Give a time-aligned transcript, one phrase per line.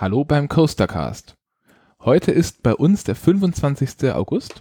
[0.00, 1.36] Hallo beim Coastercast.
[2.00, 4.12] Heute ist bei uns der 25.
[4.12, 4.60] August.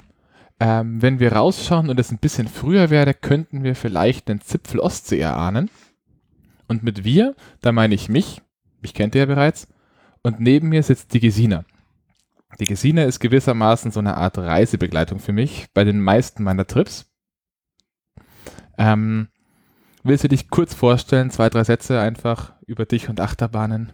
[0.60, 4.80] Ähm, wenn wir rausschauen und es ein bisschen früher wäre, könnten wir vielleicht den Zipfel
[4.80, 5.72] Ostsee erahnen.
[6.68, 8.44] Und mit wir, da meine ich mich,
[8.80, 9.68] mich kennt ihr ja bereits,
[10.22, 11.66] und neben mir sitzt die Gesina.
[12.60, 17.12] Die Gesina ist gewissermaßen so eine Art Reisebegleitung für mich bei den meisten meiner Trips.
[18.78, 19.30] Ähm,
[20.04, 23.94] willst du dich kurz vorstellen, zwei, drei Sätze einfach über dich und Achterbahnen?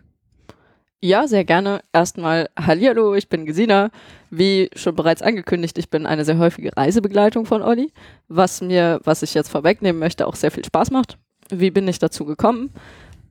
[1.02, 1.82] Ja, sehr gerne.
[1.94, 3.89] Erstmal Hallihallo, ich bin Gesina.
[4.32, 7.94] Wie schon bereits angekündigt, ich bin eine sehr häufige Reisebegleitung von Olli,
[8.28, 11.18] was mir, was ich jetzt vorwegnehmen möchte, auch sehr viel Spaß macht.
[11.50, 12.74] Wie bin ich dazu gekommen?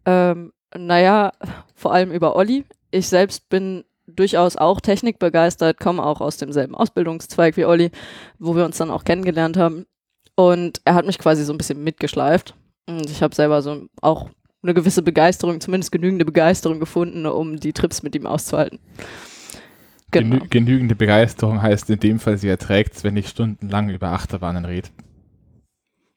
[0.06, 1.32] Ähm, naja,
[1.74, 2.64] vor allem über Olli.
[2.90, 7.90] Ich selbst bin durchaus auch technikbegeistert, komme auch aus demselben Ausbildungszweig wie Olli,
[8.38, 9.84] wo wir uns dann auch kennengelernt haben.
[10.34, 12.54] Und er hat mich quasi so ein bisschen mitgeschleift.
[12.86, 14.30] Und ich habe selber so auch
[14.62, 18.78] eine gewisse Begeisterung, zumindest genügende Begeisterung gefunden, um die Trips mit ihm auszuhalten.
[20.10, 20.36] Genau.
[20.36, 24.64] Genü genügende Begeisterung heißt in dem Fall, sie erträgt es, wenn ich stundenlang über Achterbahnen
[24.64, 24.88] rede.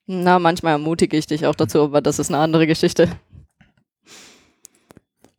[0.07, 3.09] Na, manchmal ermutige ich dich auch dazu, aber das ist eine andere Geschichte.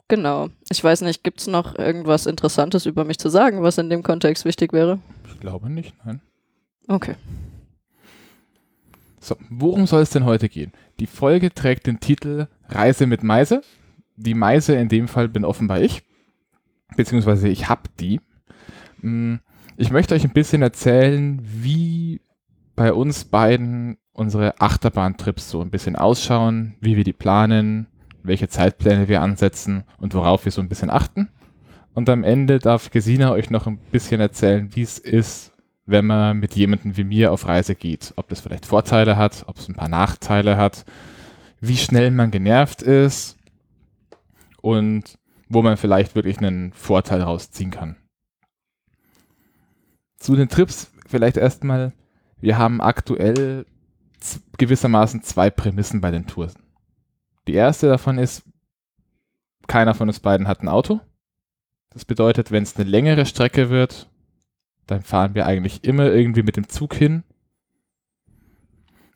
[0.09, 0.51] Genau.
[0.71, 4.03] Ich weiß nicht, gibt es noch irgendwas Interessantes über mich zu sagen, was in dem
[4.03, 4.99] Kontext wichtig wäre?
[5.27, 6.21] Ich glaube nicht, nein.
[6.87, 7.15] Okay.
[9.21, 10.73] So, worum soll es denn heute gehen?
[11.01, 13.63] Die Folge trägt den Titel Reise mit Meise.
[14.17, 16.03] Die Meise in dem Fall bin offenbar ich,
[16.97, 18.21] beziehungsweise ich hab die.
[19.01, 19.37] Mm,
[19.77, 22.21] ich möchte euch ein bisschen erzählen, wie
[22.77, 27.87] bei uns beiden unsere Achterbahntrips so ein bisschen ausschauen, wie wir die planen,
[28.23, 31.29] welche Zeitpläne wir ansetzen und worauf wir so ein bisschen achten.
[31.95, 35.53] Und am Ende darf Gesina euch noch ein bisschen erzählen, wie es ist,
[35.85, 38.13] wenn man mit jemandem wie mir auf Reise geht.
[38.17, 40.85] Ob das vielleicht Vorteile hat, ob es ein paar Nachteile hat,
[41.63, 43.39] wie schnell man genervt ist
[44.61, 45.17] und
[45.49, 47.97] wo man vielleicht wirklich einen Vorteil rausziehen kann.
[50.17, 51.93] Zu den Trips vielleicht erstmal,
[52.41, 53.65] wir haben aktuell
[54.59, 56.53] gewissermaßen zwei Prämissen bei den Touren.
[57.47, 58.43] Die erste davon ist,
[59.69, 61.01] keiner von uns beiden hat ein Auto.
[61.91, 64.11] Das bedeutet, wenn es eine längere Strecke wird,
[64.87, 67.23] dann fahren wir eigentlich immer irgendwie mit dem Zug hin.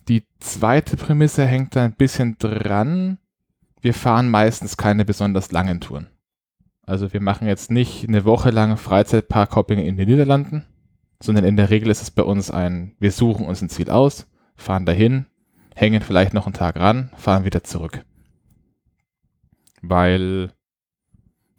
[0.09, 3.19] Die zweite Prämisse hängt da ein bisschen dran.
[3.81, 6.09] Wir fahren meistens keine besonders langen Touren.
[6.83, 10.65] Also wir machen jetzt nicht eine Woche lang Freizeitparkhopping in den Niederlanden,
[11.21, 14.28] sondern in der Regel ist es bei uns ein, wir suchen uns ein Ziel aus,
[14.55, 15.27] fahren dahin,
[15.75, 18.05] hängen vielleicht noch einen Tag ran, fahren wieder zurück.
[19.83, 20.53] Weil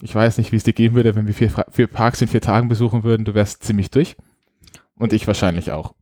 [0.01, 2.41] ich weiß nicht, wie es dir gehen würde, wenn wir vier, vier Parks in vier
[2.41, 3.25] Tagen besuchen würden.
[3.25, 4.15] Du wärst ziemlich durch.
[4.95, 5.93] Und ich wahrscheinlich auch.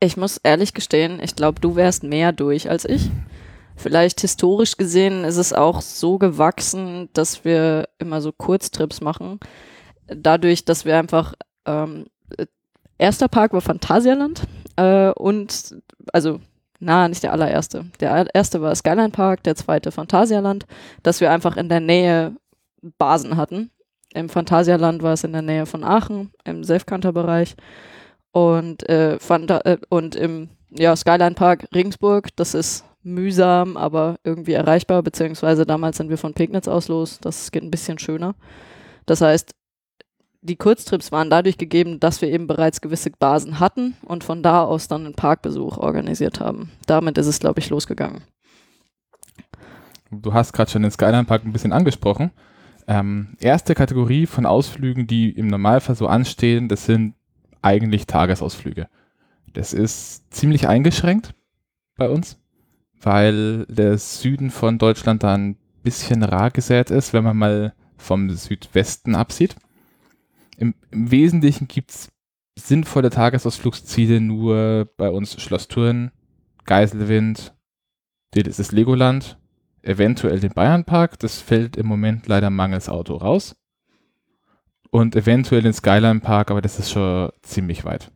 [0.00, 3.10] Ich muss ehrlich gestehen, ich glaube, du wärst mehr durch als ich.
[3.76, 9.38] Vielleicht historisch gesehen ist es auch so gewachsen, dass wir immer so Kurztrips machen.
[10.06, 12.06] Dadurch, dass wir einfach ähm,
[12.98, 14.42] erster Park war Phantasialand
[14.76, 15.76] äh, und
[16.12, 16.40] also
[16.80, 17.86] na, nicht der allererste.
[18.00, 20.66] Der erste war Skyline Park, der zweite Phantasialand,
[21.02, 22.36] dass wir einfach in der Nähe
[22.98, 23.70] Basen hatten.
[24.14, 27.56] Im Phantasialand war es in der Nähe von Aachen, im Selfkanter-Bereich.
[28.32, 35.02] Und, äh, äh, und im ja, Skyline Park Regensburg, das ist mühsam, aber irgendwie erreichbar,
[35.02, 38.34] beziehungsweise damals sind wir von Pegnitz aus los, das geht ein bisschen schöner.
[39.06, 39.52] Das heißt,
[40.40, 44.62] die Kurztrips waren dadurch gegeben, dass wir eben bereits gewisse Basen hatten und von da
[44.62, 46.70] aus dann einen Parkbesuch organisiert haben.
[46.86, 48.22] Damit ist es, glaube ich, losgegangen.
[50.10, 52.30] Du hast gerade schon den Skyline Park ein bisschen angesprochen.
[52.86, 57.14] Ähm, erste Kategorie von Ausflügen, die im Normalfall so anstehen, das sind
[57.62, 58.88] eigentlich Tagesausflüge.
[59.52, 61.34] Das ist ziemlich eingeschränkt
[61.96, 62.38] bei uns,
[63.00, 68.30] weil der Süden von Deutschland da ein bisschen rar gesät ist, wenn man mal vom
[68.30, 69.56] Südwesten absieht.
[70.56, 72.08] Im, im Wesentlichen gibt es
[72.58, 76.10] sinnvolle Tagesausflugsziele nur bei uns Schloss Thurn,
[76.64, 77.54] Geiselwind,
[78.32, 79.38] das ist Legoland
[79.82, 83.56] eventuell den Bayernpark, das fällt im Moment leider mangels Auto raus.
[84.90, 88.10] Und eventuell den Skyline Park, aber das ist schon ziemlich weit.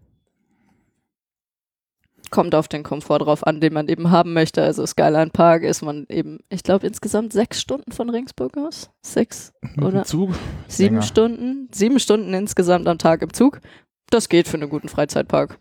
[2.31, 4.63] Kommt auf den Komfort drauf an, den man eben haben möchte.
[4.63, 8.91] Also Skyline Park ist man eben, ich glaube, insgesamt sechs Stunden von Regensburg aus.
[9.03, 10.31] Sechs oder Zug?
[10.67, 11.03] sieben länger.
[11.03, 11.69] Stunden.
[11.73, 13.61] Sieben Stunden insgesamt am Tag im Zug.
[14.09, 15.59] Das geht für einen guten Freizeitpark.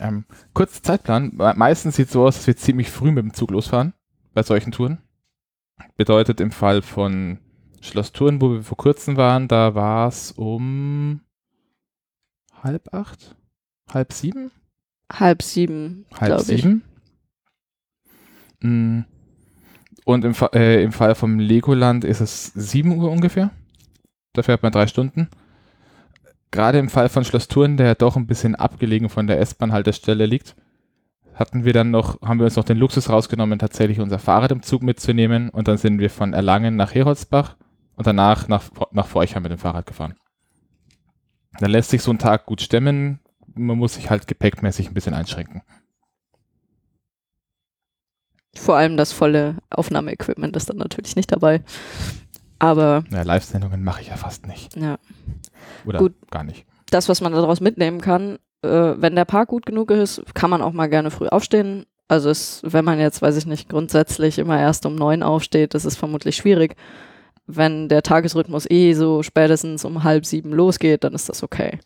[0.00, 1.32] Ähm, kurz Zeitplan.
[1.34, 3.94] Meistens sieht es so aus, dass wir ziemlich früh mit dem Zug losfahren
[4.34, 4.98] bei solchen Touren.
[5.96, 7.38] Bedeutet im Fall von
[7.84, 11.20] Schloss Touren, wo wir vor kurzem waren, da war es um
[12.62, 13.36] halb acht,
[13.92, 14.50] halb sieben?
[15.12, 16.82] Halb sieben, halb sieben.
[18.60, 19.00] Mm.
[20.06, 23.50] Und im, äh, im Fall vom Legoland ist es 7 Uhr ungefähr.
[24.32, 25.28] Da fährt man drei Stunden.
[26.50, 30.26] Gerade im Fall von Schloss Thurn, der ja doch ein bisschen abgelegen von der S-Bahn-Haltestelle
[30.26, 30.56] liegt,
[31.34, 34.62] hatten wir dann noch, haben wir uns noch den Luxus rausgenommen, tatsächlich unser Fahrrad im
[34.62, 37.56] Zug mitzunehmen und dann sind wir von Erlangen nach Heroldsbach
[37.96, 40.14] und danach nach, nach Forchheim mit dem Fahrrad gefahren.
[41.58, 43.20] Da lässt sich so ein Tag gut stemmen,
[43.54, 45.62] man muss sich halt gepäckmäßig ein bisschen einschränken.
[48.56, 51.62] Vor allem das volle Aufnahmeequipment ist dann natürlich nicht dabei.
[52.58, 53.04] Aber.
[53.10, 54.76] Ja, Live-Sendungen mache ich ja fast nicht.
[54.76, 54.98] Ja.
[55.84, 56.14] Oder Gut.
[56.30, 56.64] gar nicht.
[56.90, 60.62] Das, was man daraus mitnehmen kann, äh, wenn der Park gut genug ist, kann man
[60.62, 61.86] auch mal gerne früh aufstehen.
[62.06, 65.84] Also es, wenn man jetzt, weiß ich nicht, grundsätzlich immer erst um neun aufsteht, das
[65.84, 66.76] ist vermutlich schwierig.
[67.46, 71.78] Wenn der Tagesrhythmus eh so spätestens um halb sieben losgeht, dann ist das okay.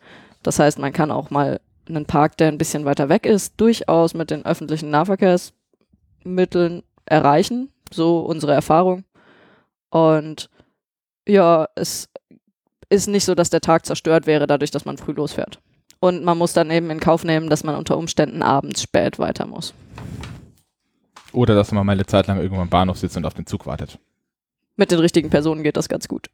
[0.43, 4.13] Das heißt, man kann auch mal einen Park, der ein bisschen weiter weg ist, durchaus
[4.13, 7.71] mit den öffentlichen Nahverkehrsmitteln erreichen.
[7.91, 9.03] So unsere Erfahrung.
[9.89, 10.49] Und
[11.27, 12.07] ja, es
[12.89, 15.59] ist nicht so, dass der Tag zerstört wäre, dadurch, dass man früh losfährt.
[15.99, 19.45] Und man muss dann eben in Kauf nehmen, dass man unter Umständen abends spät weiter
[19.45, 19.73] muss.
[21.33, 23.65] Oder dass man mal eine Zeit lang irgendwo am Bahnhof sitzt und auf den Zug
[23.65, 23.99] wartet.
[24.79, 26.29] Mit den richtigen Personen geht das ganz gut.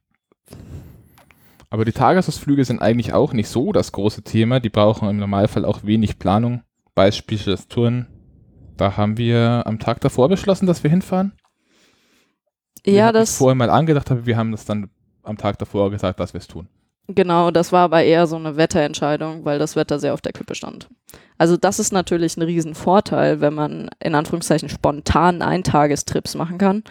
[1.72, 4.60] Aber die Tagesausflüge sind eigentlich auch nicht so das große Thema.
[4.60, 6.62] Die brauchen im Normalfall auch wenig Planung.
[6.94, 8.06] Beispiel das Touren.
[8.78, 11.32] Da haben wir am Tag davor beschlossen, dass wir hinfahren.
[12.86, 14.92] Ja, es das, vorher mal angedacht, aber wir haben das dann
[15.24, 16.68] am Tag davor gesagt, dass wir es tun.
[17.08, 20.54] genau, das war aber eher so eine Wetterentscheidung, weil das Wetter sehr auf der Kippe
[20.54, 20.88] stand.
[21.40, 26.84] Also das ist natürlich ein Riesenvorteil, wenn man in Anführungszeichen spontan Eintagestrips machen kann.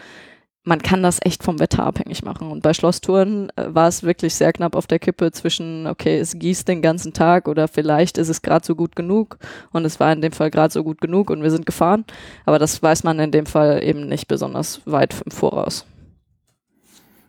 [0.67, 2.51] Man kann das echt vom Wetter abhängig machen.
[2.51, 6.37] Und bei Schlosstouren äh, war es wirklich sehr knapp auf der Kippe zwischen, okay, es
[6.37, 9.37] gießt den ganzen Tag oder vielleicht ist es gerade so gut genug.
[9.71, 12.03] Und es war in dem Fall gerade so gut genug und wir sind gefahren.
[12.45, 15.85] Aber das weiß man in dem Fall eben nicht besonders weit im Voraus.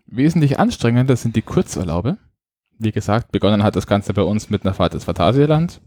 [0.07, 2.17] Wesentlich anstrengender sind die Kurzurlaube.
[2.79, 5.81] Wie gesagt, begonnen hat das Ganze bei uns mit einer Fahrt ins Phantasialand.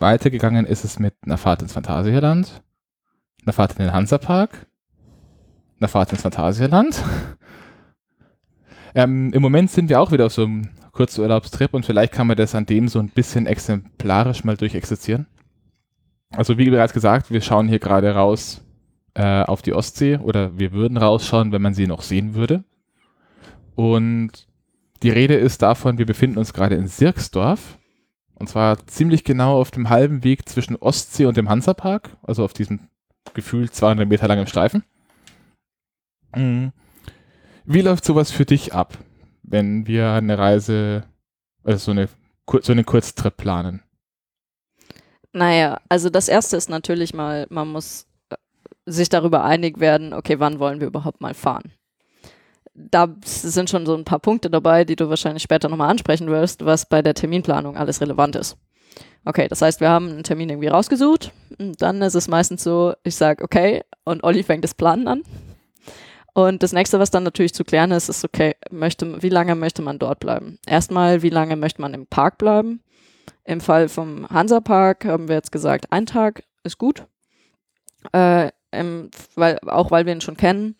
[0.00, 2.62] Weitergegangen ist es mit einer Fahrt ins Phantasialand,
[3.44, 4.66] einer Fahrt in den Hansapark,
[5.80, 7.02] einer Fahrt ins Phantasialand.
[8.94, 12.36] Ähm, Im Moment sind wir auch wieder auf so einem Kurzurlaubstrip und vielleicht kann man
[12.36, 15.26] das an dem so ein bisschen exemplarisch mal durchexerzieren.
[16.30, 18.62] Also wie bereits gesagt, wir schauen hier gerade raus
[19.14, 22.64] äh, auf die Ostsee oder wir würden rausschauen, wenn man sie noch sehen würde.
[23.74, 24.46] Und
[25.02, 27.78] die Rede ist davon, wir befinden uns gerade in Sirksdorf.
[28.34, 32.52] Und zwar ziemlich genau auf dem halben Weg zwischen Ostsee und dem Hansapark, also auf
[32.52, 32.80] diesem
[33.34, 34.82] gefühlt 200 Meter langen Streifen.
[36.34, 36.72] Mhm.
[37.64, 38.98] Wie läuft sowas für dich ab,
[39.42, 41.04] wenn wir eine Reise,
[41.62, 42.08] also so, eine,
[42.62, 43.82] so einen Kurztrip planen?
[45.32, 48.36] Naja, also das erste ist natürlich mal, man muss äh,
[48.86, 51.72] sich darüber einig werden, okay, wann wollen wir überhaupt mal fahren?
[52.74, 56.64] Da sind schon so ein paar Punkte dabei, die du wahrscheinlich später nochmal ansprechen wirst,
[56.64, 58.56] was bei der Terminplanung alles relevant ist.
[59.24, 61.32] Okay, das heißt, wir haben einen Termin irgendwie rausgesucht.
[61.58, 65.22] Dann ist es meistens so, ich sage, okay, und Olli fängt das Planen an.
[66.32, 69.82] Und das nächste, was dann natürlich zu klären ist, ist, okay, möchte, wie lange möchte
[69.82, 70.58] man dort bleiben?
[70.66, 72.82] Erstmal, wie lange möchte man im Park bleiben?
[73.44, 77.06] Im Fall vom Hansapark haben wir jetzt gesagt, ein Tag ist gut.
[78.12, 80.76] Äh, im, weil, auch weil wir ihn schon kennen.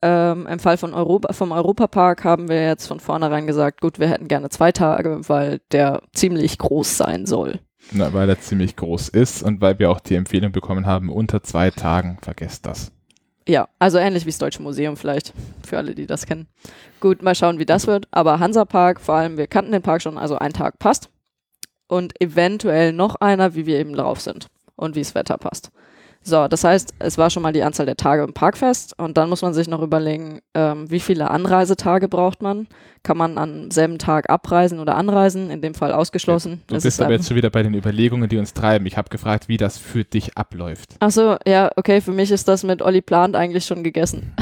[0.00, 4.08] Ähm, Im Fall von Europa, vom Europapark haben wir jetzt von vornherein gesagt, gut, wir
[4.08, 7.60] hätten gerne zwei Tage, weil der ziemlich groß sein soll.
[7.90, 11.42] Na, weil er ziemlich groß ist und weil wir auch die Empfehlung bekommen haben, unter
[11.42, 12.92] zwei Tagen, vergesst das.
[13.48, 15.32] Ja, also ähnlich wie das Deutsche Museum vielleicht,
[15.66, 16.48] für alle, die das kennen.
[17.00, 18.06] Gut, mal schauen, wie das wird.
[18.10, 21.08] Aber Hansapark, vor allem, wir kannten den Park schon, also ein Tag passt.
[21.86, 25.70] Und eventuell noch einer, wie wir eben drauf sind und wie das Wetter passt.
[26.22, 29.16] So, das heißt, es war schon mal die Anzahl der Tage im Park fest und
[29.16, 32.66] dann muss man sich noch überlegen, ähm, wie viele Anreisetage braucht man.
[33.02, 35.48] Kann man am selben Tag abreisen oder anreisen?
[35.50, 36.62] In dem Fall ausgeschlossen.
[36.66, 38.84] Du Es bist ist aber jetzt schon wieder bei den Überlegungen, die uns treiben.
[38.86, 40.96] Ich habe gefragt, wie das für dich abläuft.
[41.00, 44.34] Ach so, ja, okay, für mich ist das mit Olli Plant eigentlich schon gegessen.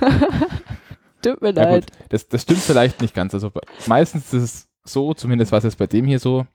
[1.22, 1.90] Tut mir Ja, leid.
[1.90, 3.34] gut, das, das stimmt vielleicht nicht ganz.
[3.34, 3.50] Also
[3.86, 6.46] meistens ist es so, zumindest war es jetzt bei dem hier so.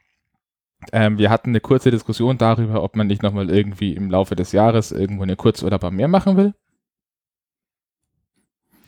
[0.91, 4.51] Ähm, wir hatten eine kurze Diskussion darüber, ob man nicht nochmal irgendwie im Laufe des
[4.51, 6.53] Jahres irgendwo eine Kurzurlaub am Meer machen will.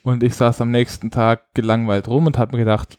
[0.03, 2.97] Und ich saß am nächsten Tag gelangweilt rum und habe mir gedacht,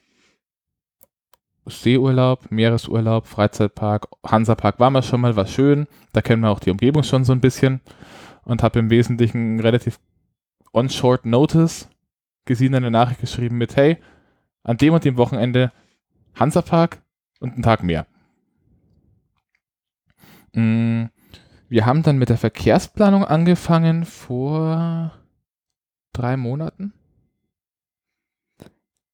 [1.64, 5.86] Seeurlaub, Meeresurlaub, Freizeitpark, Hansapark waren wir schon mal, war schön.
[6.12, 7.80] Da kennen wir auch die Umgebung schon so ein bisschen.
[8.44, 10.00] Und habe im Wesentlichen relativ
[10.72, 11.88] on short notice
[12.44, 13.98] gesehen eine Nachricht geschrieben mit, hey,
[14.62, 15.72] an dem und dem Wochenende
[16.34, 17.02] Hansapark
[17.40, 18.06] und einen Tag mehr.
[20.54, 21.04] Mm,
[21.68, 25.12] Wir haben dann mit der Verkehrsplanung angefangen vor
[26.12, 26.92] drei Monaten.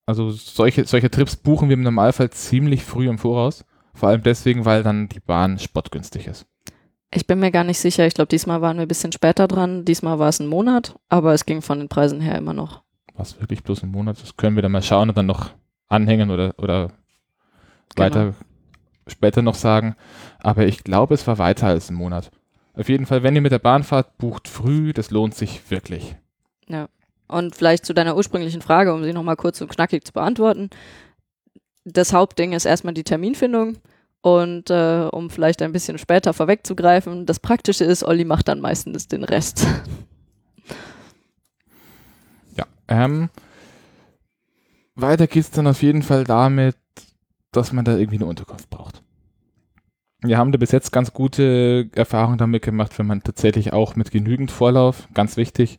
[0.07, 3.65] Also solche, solche Trips buchen wir im Normalfall ziemlich früh im Voraus.
[3.95, 6.47] Vor allem deswegen, weil dann die Bahn spottgünstig ist.
[7.13, 8.07] Ich bin mir gar nicht sicher.
[8.07, 9.85] Ich glaube, diesmal waren wir ein bisschen später dran.
[9.85, 12.83] Diesmal war es ein Monat, aber es ging von den Preisen her immer noch.
[13.15, 14.21] Was wirklich bloß ein Monat?
[14.21, 15.51] Das können wir dann mal schauen und dann noch
[15.89, 16.89] anhängen oder, oder
[17.95, 18.07] Genau.
[18.07, 18.35] weiter
[19.07, 19.97] später noch sagen.
[20.41, 22.31] Aber ich glaube, es war weiter als ein Monat.
[22.75, 24.93] Auf jeden Fall, wenn ihr mit der Bahn fahrt, bucht früh.
[24.93, 26.17] Das lohnt sich wirklich.
[27.27, 30.71] Und vielleicht zu deiner ursprünglichen Frage, um sie nochmal kurz und knackig zu beantworten.
[31.85, 33.79] Das Hauptding ist erstmal die Terminfindung.
[34.21, 39.07] Und äh, um vielleicht ein bisschen später vorwegzugreifen, das Praktische ist, Olli macht dann meistens
[39.09, 39.67] den Rest.
[42.57, 42.65] Ja.
[42.89, 43.29] Ähm,
[44.95, 46.77] weiter geht's dann auf jeden Fall damit,
[47.57, 49.03] dass man da irgendwie eine Unterkunft braucht.
[50.23, 54.11] Wir haben da bis jetzt ganz gute Erfahrungen damit gemacht, wenn man tatsächlich auch mit
[54.11, 55.79] genügend Vorlauf, ganz wichtig,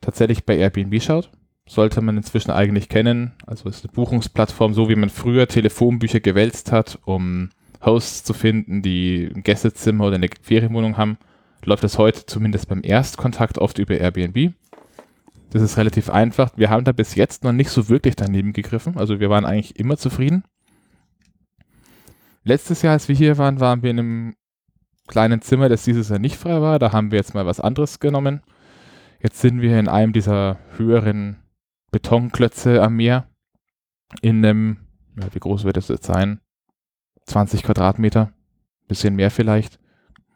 [0.00, 1.30] tatsächlich bei Airbnb schaut.
[1.66, 3.32] Sollte man inzwischen eigentlich kennen.
[3.46, 7.50] Also ist eine Buchungsplattform, so wie man früher Telefonbücher gewälzt hat, um
[7.84, 11.16] Hosts zu finden, die ein Gästezimmer oder eine Ferienwohnung haben,
[11.64, 14.52] läuft das heute zumindest beim Erstkontakt oft über Airbnb.
[15.50, 16.50] Das ist relativ einfach.
[16.56, 18.98] Wir haben da bis jetzt noch nicht so wirklich daneben gegriffen.
[18.98, 20.42] Also wir waren eigentlich immer zufrieden.
[22.44, 24.34] Letztes Jahr, als wir hier waren, waren wir in einem
[25.08, 26.78] kleinen Zimmer, das dieses Jahr nicht frei war.
[26.78, 28.42] Da haben wir jetzt mal was anderes genommen.
[29.20, 31.36] Jetzt sind wir in einem dieser höheren
[31.90, 33.26] Betonklötze am Meer.
[34.20, 34.78] In einem,
[35.18, 36.40] ja, wie groß wird das jetzt sein?
[37.26, 38.32] 20 Quadratmeter.
[38.88, 39.78] Bisschen mehr vielleicht.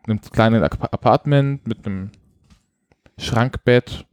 [0.06, 2.10] In einem kleinen Ap- Apartment mit einem
[3.18, 4.06] Schrankbett.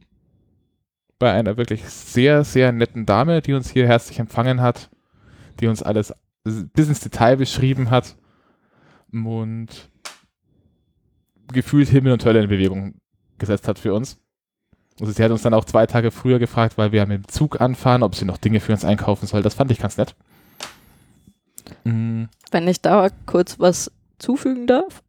[1.18, 4.90] Bei einer wirklich sehr, sehr netten Dame, die uns hier herzlich empfangen hat.
[5.60, 6.12] Die uns alles
[6.72, 8.16] bis ins Detail beschrieben hat.
[9.12, 9.90] Und
[11.52, 12.94] gefühlt Himmel und Hölle in Bewegung
[13.38, 14.18] gesetzt hat für uns.
[15.00, 17.60] Also sie hat uns dann auch zwei Tage früher gefragt, weil wir mit dem Zug
[17.60, 19.42] anfahren, ob sie noch Dinge für uns einkaufen soll.
[19.42, 20.14] Das fand ich ganz nett.
[21.84, 25.02] Mm, Wenn ich da kurz was zufügen darf.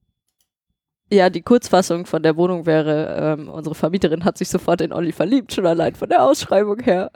[1.10, 5.14] Ja, die Kurzfassung von der Wohnung wäre, ähm, unsere Vermieterin hat sich sofort in Olli
[5.14, 7.12] verliebt, schon allein von der Ausschreibung her,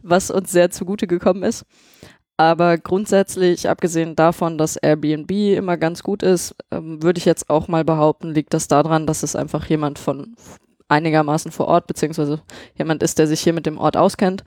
[0.00, 1.64] was uns sehr zugute gekommen ist.
[2.36, 7.68] Aber grundsätzlich, abgesehen davon, dass Airbnb immer ganz gut ist, ähm, würde ich jetzt auch
[7.68, 10.34] mal behaupten, liegt das daran, dass es einfach jemand von
[10.88, 12.40] einigermaßen vor Ort, beziehungsweise
[12.76, 14.44] jemand ist, der sich hier mit dem Ort auskennt.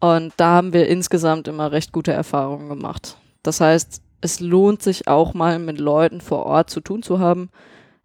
[0.00, 3.16] Und da haben wir insgesamt immer recht gute Erfahrungen gemacht.
[3.42, 7.50] Das heißt, es lohnt sich auch mal mit Leuten vor Ort zu tun zu haben.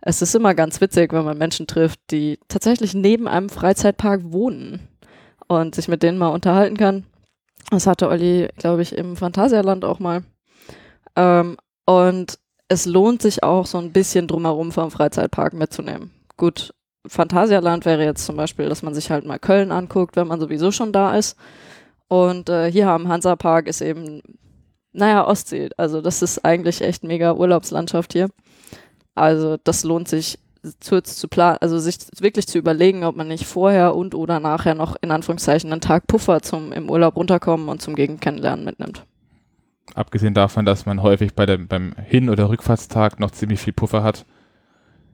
[0.01, 4.87] Es ist immer ganz witzig, wenn man Menschen trifft, die tatsächlich neben einem Freizeitpark wohnen
[5.47, 7.05] und sich mit denen mal unterhalten kann.
[7.69, 10.23] Das hatte Olli, glaube ich, im Phantasialand auch mal.
[11.15, 16.11] Ähm, und es lohnt sich auch so ein bisschen drumherum vom Freizeitpark mitzunehmen.
[16.37, 16.73] Gut,
[17.05, 20.71] Phantasialand wäre jetzt zum Beispiel, dass man sich halt mal Köln anguckt, wenn man sowieso
[20.71, 21.37] schon da ist.
[22.07, 24.21] Und äh, hier am Hansapark ist eben,
[24.93, 25.69] naja, Ostsee.
[25.77, 28.29] Also das ist eigentlich echt mega Urlaubslandschaft hier.
[29.15, 30.39] Also das lohnt sich
[30.79, 34.75] zu, zu planen, also sich wirklich zu überlegen, ob man nicht vorher und oder nachher
[34.75, 39.05] noch in Anführungszeichen einen Tag Puffer zum im Urlaub runterkommen und zum Gegend kennenlernen mitnimmt.
[39.95, 44.03] abgesehen davon, dass man häufig bei dem, beim Hin- oder Rückfahrtstag noch ziemlich viel Puffer
[44.03, 44.25] hat.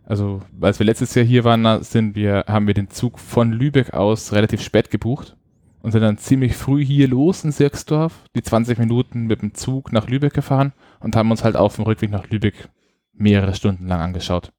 [0.05, 3.93] Also, als wir letztes Jahr hier waren, sind wir, haben wir den Zug von Lübeck
[3.93, 5.37] aus relativ spät gebucht
[5.81, 9.91] und sind dann ziemlich früh hier los in Sirksdorf, die 20 Minuten mit dem Zug
[9.91, 12.69] nach Lübeck gefahren und haben uns halt auf dem Rückweg nach Lübeck
[13.13, 14.51] mehrere Stunden lang angeschaut.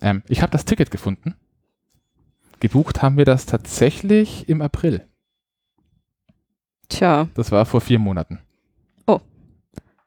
[0.00, 1.34] Ähm, ich habe das Ticket gefunden.
[2.60, 5.06] Gebucht haben wir das tatsächlich im April.
[6.88, 8.40] Tja, Das war vor vier Monaten.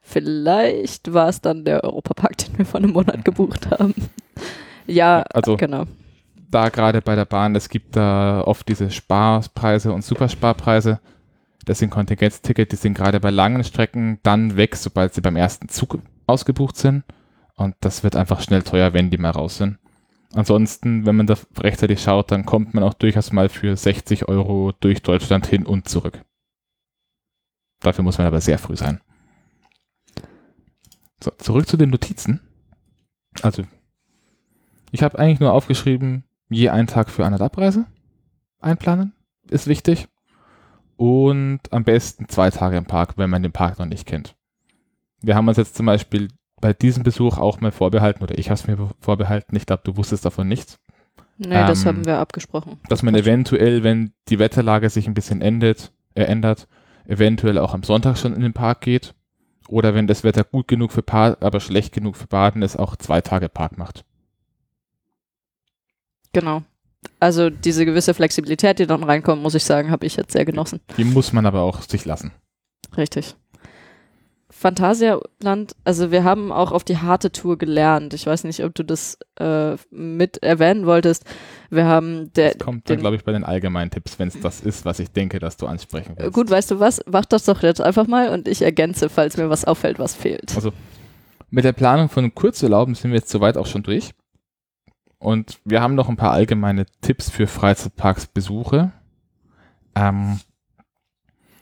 [0.04, 3.94] vielleicht war es dann der Europapark, den wir vor einem Monat gebucht haben.
[4.88, 5.86] ja, Also genau.
[6.50, 11.00] da gerade bei der Bahn, es gibt da oft diese Sparpreise und Supersparpreise.
[11.66, 15.70] Das sind Kontingentstickets, die sind gerade bei langen Strecken dann weg, sobald sie beim ersten
[15.70, 17.04] Zug ausgebucht sind.
[17.56, 19.78] Und das wird einfach schnell teuer, wenn die mal raus sind.
[20.34, 24.72] Ansonsten, wenn man da rechtzeitig schaut, dann kommt man auch durchaus mal für 60 Euro
[24.80, 26.24] durch Deutschland hin und zurück.
[27.82, 29.02] Dafür muss man aber sehr früh sein.
[31.22, 32.40] So, zurück zu den Notizen.
[33.42, 33.64] Also,
[34.92, 37.86] ich habe eigentlich nur aufgeschrieben, je einen Tag für eine Abreise
[38.60, 39.14] einplanen,
[39.50, 40.08] ist wichtig.
[40.96, 44.36] Und am besten zwei Tage im Park, wenn man den Park noch nicht kennt.
[45.22, 46.30] Wir haben uns jetzt zum Beispiel
[46.62, 49.98] bei diesem Besuch auch mal vorbehalten, oder ich habe es mir vorbehalten, ich glaube, du
[49.98, 50.80] wusstest davon nichts,
[51.38, 52.80] Nee, das Ähm, haben wir abgesprochen.
[52.88, 56.68] dass man eventuell, wenn die Wetterlage sich ein bisschen endet, äh, ändert,
[57.06, 59.16] eventuell auch am Sonntag schon in den Park geht.
[59.68, 62.96] Oder wenn das Wetter gut genug für Park, aber schlecht genug für Baden ist, auch
[62.96, 64.06] zwei Tage Park macht.
[66.34, 66.62] Genau.
[67.20, 70.80] also diese gewisse Flexibilität, die dann reinkommt, muss ich sagen, habe ich jetzt sehr genossen.
[70.98, 72.32] Die muss man aber auch sich lassen.
[72.96, 73.36] Richtig.
[74.52, 78.14] Phantasialand, also wir haben auch auf die harte Tour gelernt.
[78.14, 81.26] Ich weiß nicht, ob du das äh, mit erwähnen wolltest.
[81.70, 82.54] Wir haben der.
[82.54, 85.12] Das kommt dann, glaube ich, bei den allgemeinen Tipps, wenn es das ist, was ich
[85.12, 86.34] denke, dass du ansprechen willst.
[86.34, 87.02] Gut, weißt du was?
[87.10, 90.54] Mach das doch jetzt einfach mal und ich ergänze, falls mir was auffällt, was fehlt.
[90.56, 90.74] Also
[91.50, 94.12] mit der Planung von Kurzurlauben sind wir jetzt soweit auch schon durch.
[95.18, 98.92] Und wir haben noch ein paar allgemeine Tipps für Freizeitparksbesuche.
[99.96, 100.40] Ähm,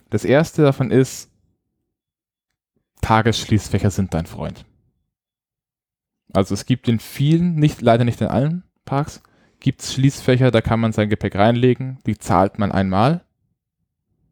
[0.09, 1.28] das erste davon ist,
[3.01, 4.65] Tagesschließfächer sind dein Freund.
[6.33, 9.23] Also es gibt in vielen, nicht, leider nicht in allen Parks,
[9.59, 13.25] gibt es Schließfächer, da kann man sein Gepäck reinlegen, die zahlt man einmal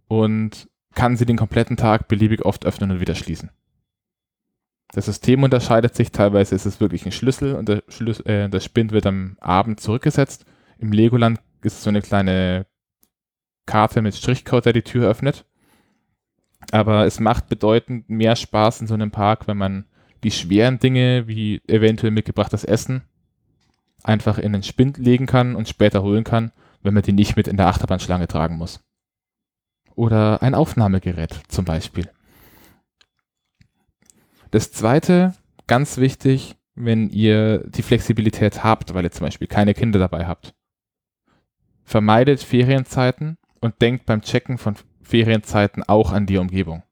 [0.08, 3.52] und kann sie den kompletten Tag beliebig oft öffnen und wieder schließen.
[4.94, 8.62] Das System unterscheidet sich, teilweise ist es wirklich ein Schlüssel und der, Schlüssel, äh, der
[8.62, 10.46] Spind wird am Abend zurückgesetzt.
[10.78, 12.66] Im Legoland ist es so eine kleine
[13.66, 15.46] Karte mit Strichcode, der die Tür öffnet.
[16.72, 19.86] Aber es macht bedeutend mehr Spaß in so einem Park, wenn man
[20.24, 23.04] die schweren Dinge, wie eventuell mitgebrachtes Essen,
[24.04, 27.48] einfach in den Spind legen kann und später holen kann, wenn man die nicht mit
[27.48, 28.82] in der Achterbahnschlange tragen muss.
[29.96, 32.10] Oder ein Aufnahmegerät zum Beispiel.
[34.52, 35.34] Das zweite,
[35.66, 40.54] ganz wichtig, wenn ihr die Flexibilität habt, weil ihr zum Beispiel keine Kinder dabei habt.
[41.84, 44.76] Vermeidet Ferienzeiten und denkt beim Checken von
[45.08, 46.84] Ferienzeiten auch an die Umgebung.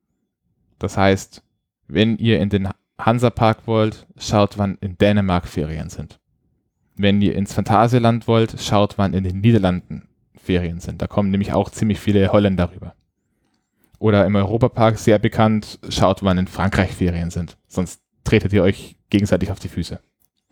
[0.80, 1.44] Das heißt,
[1.88, 6.20] wenn ihr in den Hansapark wollt, schaut, wann in Dänemark Ferien sind.
[6.96, 11.02] Wenn ihr ins Phantasialand wollt, schaut, wann in den Niederlanden Ferien sind.
[11.02, 12.96] Da kommen nämlich auch ziemlich viele Holländer rüber
[14.00, 17.58] oder im Europapark sehr bekannt, schaut, wann in Frankreich Ferien sind.
[17.68, 20.00] Sonst tretet ihr euch gegenseitig auf die Füße.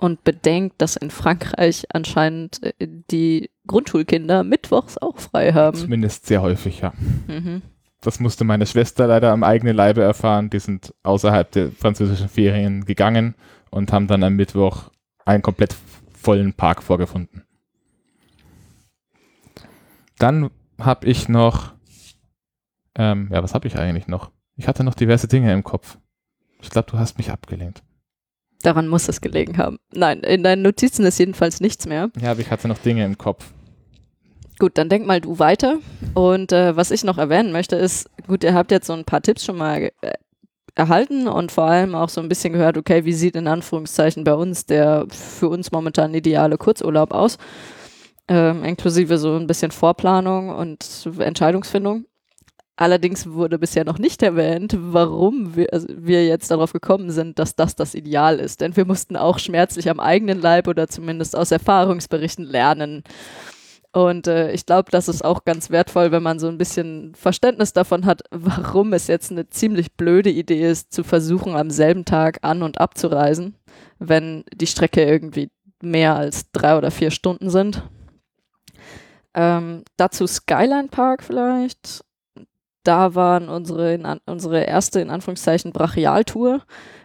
[0.03, 5.77] Und bedenkt, dass in Frankreich anscheinend äh, die Grundschulkinder mittwochs auch frei haben.
[5.77, 6.93] Zumindest sehr häufig, ja.
[7.27, 7.61] Mhm.
[8.01, 10.49] Das musste meine Schwester leider am eigenen Leibe erfahren.
[10.49, 13.35] Die sind außerhalb der französischen Ferien gegangen
[13.69, 14.89] und haben dann am Mittwoch
[15.23, 15.73] einen komplett
[16.13, 17.43] vollen Park vorgefunden.
[20.19, 21.73] Dann habe ich noch
[22.95, 24.31] ähm, ja, was habe ich eigentlich noch?
[24.55, 25.97] Ich hatte noch diverse Dinge im Kopf.
[26.61, 27.83] Ich glaube, du hast mich abgelenkt.
[28.63, 29.77] Daran muss es gelegen haben.
[29.93, 32.09] Nein, in deinen Notizen ist jedenfalls nichts mehr.
[32.19, 33.45] Ja, aber ich hatte noch Dinge im Kopf.
[34.57, 35.79] Gut, dann denk mal du weiter.
[36.13, 39.21] Und äh, was ich noch erwähnen möchte, ist, gut, ihr habt jetzt so ein paar
[39.21, 40.13] Tipps schon mal äh,
[40.75, 44.33] erhalten und vor allem auch so ein bisschen gehört, okay, wie sieht in Anführungszeichen bei
[44.33, 47.37] uns der für uns momentan ideale Kurzurlaub aus?
[48.27, 52.05] Ähm, inklusive so ein bisschen Vorplanung und Entscheidungsfindung.
[52.75, 57.55] Allerdings wurde bisher noch nicht erwähnt, warum wir, also wir jetzt darauf gekommen sind, dass
[57.55, 58.61] das das Ideal ist.
[58.61, 63.03] Denn wir mussten auch schmerzlich am eigenen Leib oder zumindest aus Erfahrungsberichten lernen.
[63.91, 67.73] Und äh, ich glaube, das ist auch ganz wertvoll, wenn man so ein bisschen Verständnis
[67.73, 72.39] davon hat, warum es jetzt eine ziemlich blöde Idee ist, zu versuchen, am selben Tag
[72.41, 73.55] an und abzureisen,
[73.99, 75.51] wenn die Strecke irgendwie
[75.83, 77.83] mehr als drei oder vier Stunden sind.
[79.35, 82.03] Ähm, dazu Skyline Park vielleicht
[82.83, 86.61] da waren unsere, in, unsere erste, in Anführungszeichen, Brachialtour.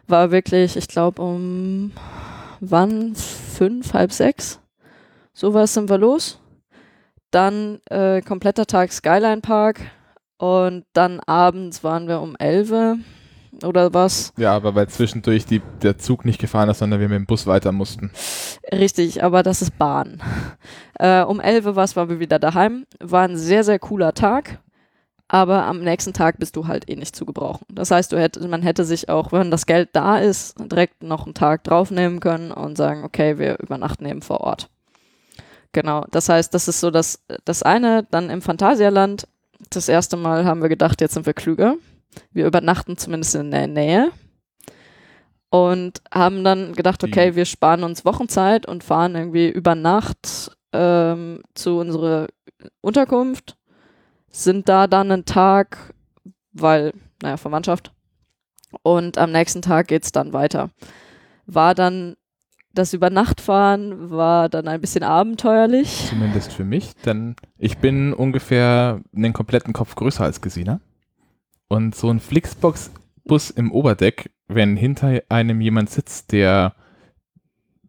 [0.06, 1.92] War wirklich, ich glaube, um
[2.60, 3.14] wann?
[3.14, 4.60] Fünf, halb sechs?
[5.32, 6.40] Sowas sind wir los.
[7.30, 9.80] Dann äh, kompletter Tag Skyline Park.
[10.36, 12.72] Und dann abends waren wir um elf
[13.64, 14.32] oder was?
[14.36, 17.46] Ja, aber weil zwischendurch die, der Zug nicht gefahren ist, sondern wir mit dem Bus
[17.46, 18.12] weiter mussten.
[18.70, 20.22] Richtig, aber das ist Bahn.
[20.94, 22.86] Äh, um 11 Uhr waren wir wieder daheim.
[23.00, 24.60] War ein sehr, sehr cooler Tag
[25.28, 27.66] aber am nächsten Tag bist du halt eh nicht zu gebrauchen.
[27.70, 31.26] Das heißt, du hätt, man hätte sich auch, wenn das Geld da ist, direkt noch
[31.26, 34.70] einen Tag draufnehmen können und sagen, okay, wir übernachten eben vor Ort.
[35.72, 38.04] Genau, das heißt, das ist so das, das eine.
[38.10, 39.28] Dann im Phantasialand,
[39.68, 41.76] das erste Mal haben wir gedacht, jetzt sind wir klüger.
[42.32, 44.10] Wir übernachten zumindest in der Nähe
[45.50, 51.42] und haben dann gedacht, okay, wir sparen uns Wochenzeit und fahren irgendwie über Nacht ähm,
[51.54, 52.28] zu unserer
[52.80, 53.57] Unterkunft
[54.30, 55.94] sind da dann einen Tag,
[56.52, 57.92] weil, naja, Verwandtschaft.
[58.82, 60.70] Und am nächsten Tag geht es dann weiter.
[61.46, 62.16] War dann
[62.74, 66.06] das Übernachtfahren war dann ein bisschen abenteuerlich.
[66.08, 70.80] Zumindest für mich, denn ich bin ungefähr einen kompletten Kopf größer als Gesina.
[71.66, 76.74] Und so ein Flixbox-Bus im Oberdeck, wenn hinter einem jemand sitzt, der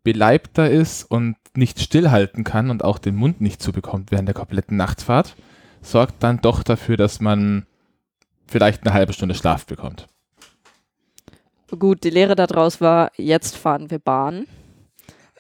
[0.04, 4.76] beleibter ist und nicht stillhalten kann und auch den Mund nicht zubekommt während der kompletten
[4.76, 5.36] Nachtfahrt,
[5.82, 7.66] sorgt dann doch dafür, dass man
[8.48, 10.08] vielleicht eine halbe Stunde Schlaf bekommt.
[11.78, 14.48] Gut, die Lehre daraus war, jetzt fahren wir Bahn.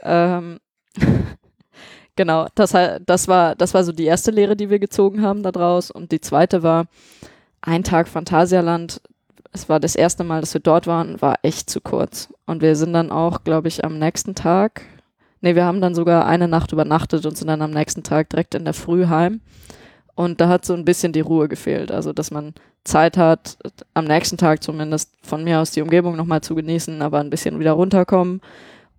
[0.03, 0.59] Ähm,
[2.15, 2.75] genau, das,
[3.05, 5.89] das, war, das war so die erste Lehre, die wir gezogen haben daraus.
[5.89, 6.85] Und die zweite war,
[7.61, 9.01] ein Tag Phantasialand,
[9.51, 12.31] es war das erste Mal, dass wir dort waren, war echt zu kurz.
[12.45, 14.83] Und wir sind dann auch, glaube ich, am nächsten Tag,
[15.41, 18.53] nee, wir haben dann sogar eine Nacht übernachtet und sind dann am nächsten Tag direkt
[18.53, 19.41] in der Früh heim.
[20.19, 21.93] Und da hat so ein bisschen die Ruhe gefehlt.
[21.93, 22.53] Also, dass man
[22.83, 23.57] Zeit hat,
[23.93, 27.57] am nächsten Tag zumindest von mir aus die Umgebung nochmal zu genießen, aber ein bisschen
[27.57, 28.41] wieder runterkommen.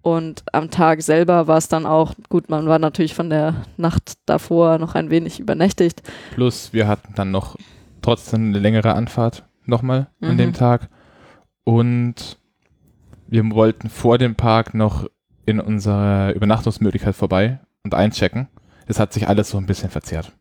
[0.01, 4.15] Und am Tag selber war es dann auch, gut, man war natürlich von der Nacht
[4.25, 6.03] davor noch ein wenig übernächtigt.
[6.33, 7.57] Plus, wir hatten dann noch
[8.01, 10.29] trotzdem eine längere Anfahrt nochmal mhm.
[10.31, 10.55] an dem mhm.
[10.55, 10.89] Tag.
[11.65, 12.39] Und
[13.27, 15.07] wir wollten vor dem Park noch
[15.45, 18.49] in unserer Übernachtungsmöglichkeit vorbei und einchecken.
[18.87, 20.33] Es hat sich alles so ein bisschen verzerrt.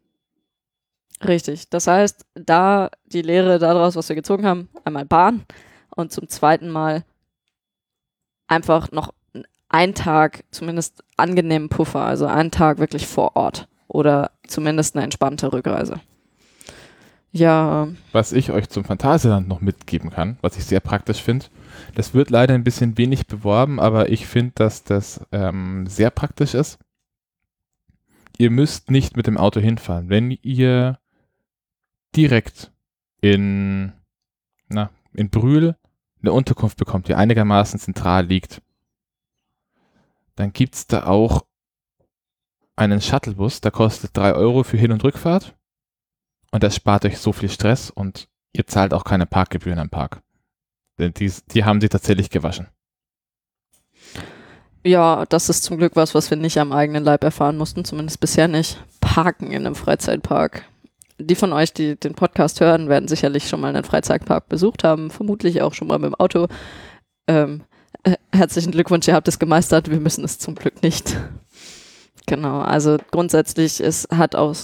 [1.26, 1.70] Richtig.
[1.70, 5.44] Das heißt, da die Lehre daraus, was wir gezogen haben, einmal Bahn
[5.96, 7.04] und zum zweiten Mal
[8.48, 9.14] einfach noch
[9.68, 15.52] einen Tag zumindest angenehmen Puffer, also einen Tag wirklich vor Ort oder zumindest eine entspannte
[15.54, 16.00] Rückreise.
[17.32, 17.90] Ja.
[18.12, 21.46] Was ich euch zum Phantasialand noch mitgeben kann, was ich sehr praktisch finde,
[21.94, 26.56] das wird leider ein bisschen wenig beworben, aber ich finde, dass das ähm, sehr praktisch
[26.56, 26.80] ist.
[28.38, 30.10] Ihr müsst nicht mit dem Auto hinfahren.
[30.10, 30.98] Wenn ihr
[32.16, 32.72] direkt
[33.22, 33.94] in,
[34.68, 35.76] na, in Brühl
[36.22, 38.62] eine Unterkunft bekommt, die einigermaßen zentral liegt,
[40.36, 41.46] dann gibt es da auch
[42.76, 45.56] einen Shuttlebus, der kostet 3 Euro für Hin- und Rückfahrt.
[46.52, 50.22] Und das spart euch so viel Stress und ihr zahlt auch keine Parkgebühren am Park.
[50.98, 52.68] Denn die, die haben sie tatsächlich gewaschen.
[54.84, 58.20] Ja, das ist zum Glück was, was wir nicht am eigenen Leib erfahren mussten, zumindest
[58.20, 58.84] bisher nicht.
[59.02, 60.66] Parken in einem Freizeitpark.
[61.20, 65.12] Die von euch, die den Podcast hören, werden sicherlich schon mal einen Freizeitpark besucht haben,
[65.12, 66.48] vermutlich auch schon mal mit dem Auto.
[67.28, 67.64] Ähm,
[68.04, 69.90] äh, herzlichen Glückwunsch, ihr habt es gemeistert.
[69.90, 71.18] Wir müssen es zum Glück nicht.
[72.26, 74.56] Genau, also grundsätzlich es hat auch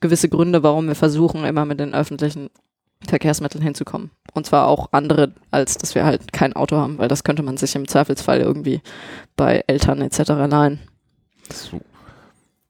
[0.00, 2.50] gewisse Gründe, warum wir versuchen, immer mit den öffentlichen
[3.06, 4.10] Verkehrsmitteln hinzukommen.
[4.34, 7.56] Und zwar auch andere, als dass wir halt kein Auto haben, weil das könnte man
[7.56, 8.80] sich im Zweifelsfall irgendwie
[9.36, 10.30] bei Eltern etc.
[10.48, 10.80] leihen.
[11.48, 11.80] Zu,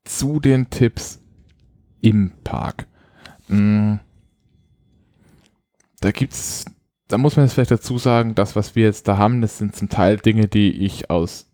[0.05, 1.20] zu den Tipps
[2.00, 2.87] im Park.
[3.53, 4.01] Hm.
[6.01, 6.65] Da gibt's,
[7.09, 9.77] da muss man jetzt vielleicht dazu sagen, das, was wir jetzt da haben, das sind
[9.77, 11.49] zum Teil Dinge, die ich aus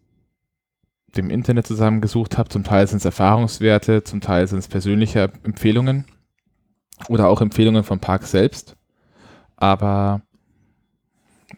[1.17, 2.49] dem Internet zusammengesucht habe.
[2.49, 6.05] Zum Teil sind es Erfahrungswerte, zum Teil sind es persönliche Empfehlungen
[7.09, 8.77] oder auch Empfehlungen vom Park selbst.
[9.57, 10.23] Aber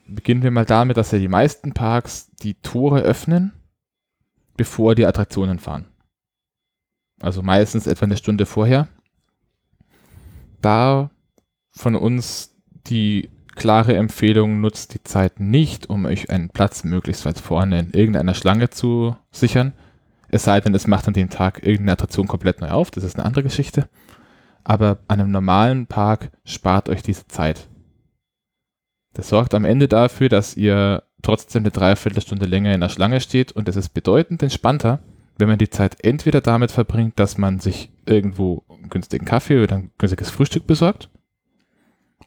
[0.06, 3.52] beginnen wir mal damit, dass ja die meisten Parks die Tore öffnen,
[4.56, 5.86] bevor die Attraktionen fahren.
[7.20, 8.88] Also meistens etwa eine Stunde vorher.
[10.60, 11.10] Da
[11.70, 17.38] von uns die klare Empfehlung, nutzt die Zeit nicht, um euch einen Platz möglichst weit
[17.38, 19.72] vorne in irgendeiner Schlange zu sichern.
[20.28, 23.16] Es sei denn, es macht an dem Tag irgendeine Attraktion komplett neu auf, das ist
[23.16, 23.88] eine andere Geschichte.
[24.64, 27.68] Aber an einem normalen Park spart euch diese Zeit.
[29.12, 33.52] Das sorgt am Ende dafür, dass ihr trotzdem eine Dreiviertelstunde länger in der Schlange steht
[33.52, 35.00] und es ist bedeutend entspannter,
[35.40, 39.76] wenn man die Zeit entweder damit verbringt, dass man sich irgendwo einen günstigen Kaffee oder
[39.76, 41.10] ein günstiges Frühstück besorgt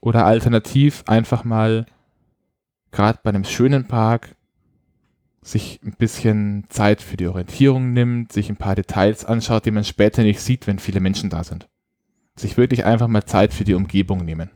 [0.02, 1.86] oder alternativ einfach mal
[2.91, 4.36] gerade bei einem schönen Park
[5.41, 9.84] sich ein bisschen Zeit für die Orientierung nimmt, sich ein paar Details anschaut, die man
[9.84, 11.67] später nicht sieht, wenn viele Menschen da sind.
[12.36, 14.52] Sich wirklich einfach mal Zeit für die Umgebung nehmen.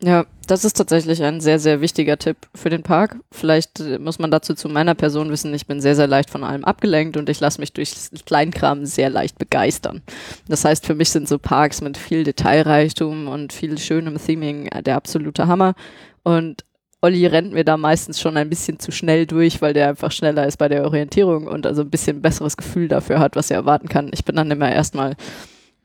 [0.00, 3.16] Ja, das ist tatsächlich ein sehr, sehr wichtiger Tipp für den Park.
[3.32, 6.44] Vielleicht äh, muss man dazu zu meiner Person wissen, ich bin sehr, sehr leicht von
[6.44, 7.92] allem abgelenkt und ich lasse mich durch
[8.24, 10.02] Kleinkram sehr leicht begeistern.
[10.46, 14.84] Das heißt, für mich sind so Parks mit viel Detailreichtum und viel schönem Theming äh,
[14.84, 15.74] der absolute Hammer.
[16.22, 16.64] Und
[17.02, 20.46] Olli rennt mir da meistens schon ein bisschen zu schnell durch, weil der einfach schneller
[20.46, 23.88] ist bei der Orientierung und also ein bisschen besseres Gefühl dafür hat, was er erwarten
[23.88, 24.10] kann.
[24.12, 25.16] Ich bin dann immer erstmal,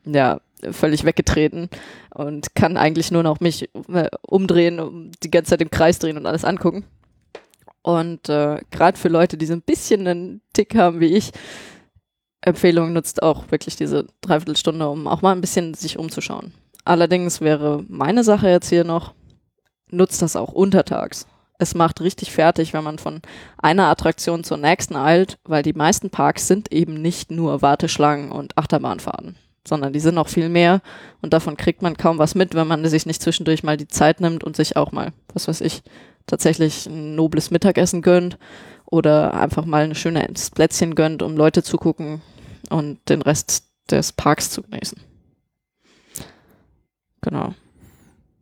[0.04, 0.40] ja,
[0.72, 1.68] völlig weggetreten
[2.14, 6.16] und kann eigentlich nur noch mich äh, umdrehen, um die ganze Zeit im Kreis drehen
[6.16, 6.84] und alles angucken.
[7.82, 11.32] Und äh, gerade für Leute, die so ein bisschen einen Tick haben wie ich,
[12.40, 16.54] Empfehlung nutzt auch wirklich diese Dreiviertelstunde, um auch mal ein bisschen sich umzuschauen.
[16.84, 19.14] Allerdings wäre meine Sache jetzt hier noch,
[19.90, 21.26] nutzt das auch untertags.
[21.58, 23.20] Es macht richtig fertig, wenn man von
[23.58, 28.56] einer Attraktion zur nächsten eilt, weil die meisten Parks sind eben nicht nur Warteschlangen und
[28.58, 30.82] Achterbahnfahrten sondern die sind noch viel mehr
[31.22, 34.20] und davon kriegt man kaum was mit, wenn man sich nicht zwischendurch mal die Zeit
[34.20, 35.82] nimmt und sich auch mal, was weiß ich,
[36.26, 38.38] tatsächlich ein nobles Mittagessen gönnt
[38.86, 42.20] oder einfach mal eine schöne Plätzchen gönnt, um Leute zu gucken
[42.70, 44.98] und den Rest des Parks zu genießen.
[47.22, 47.54] Genau.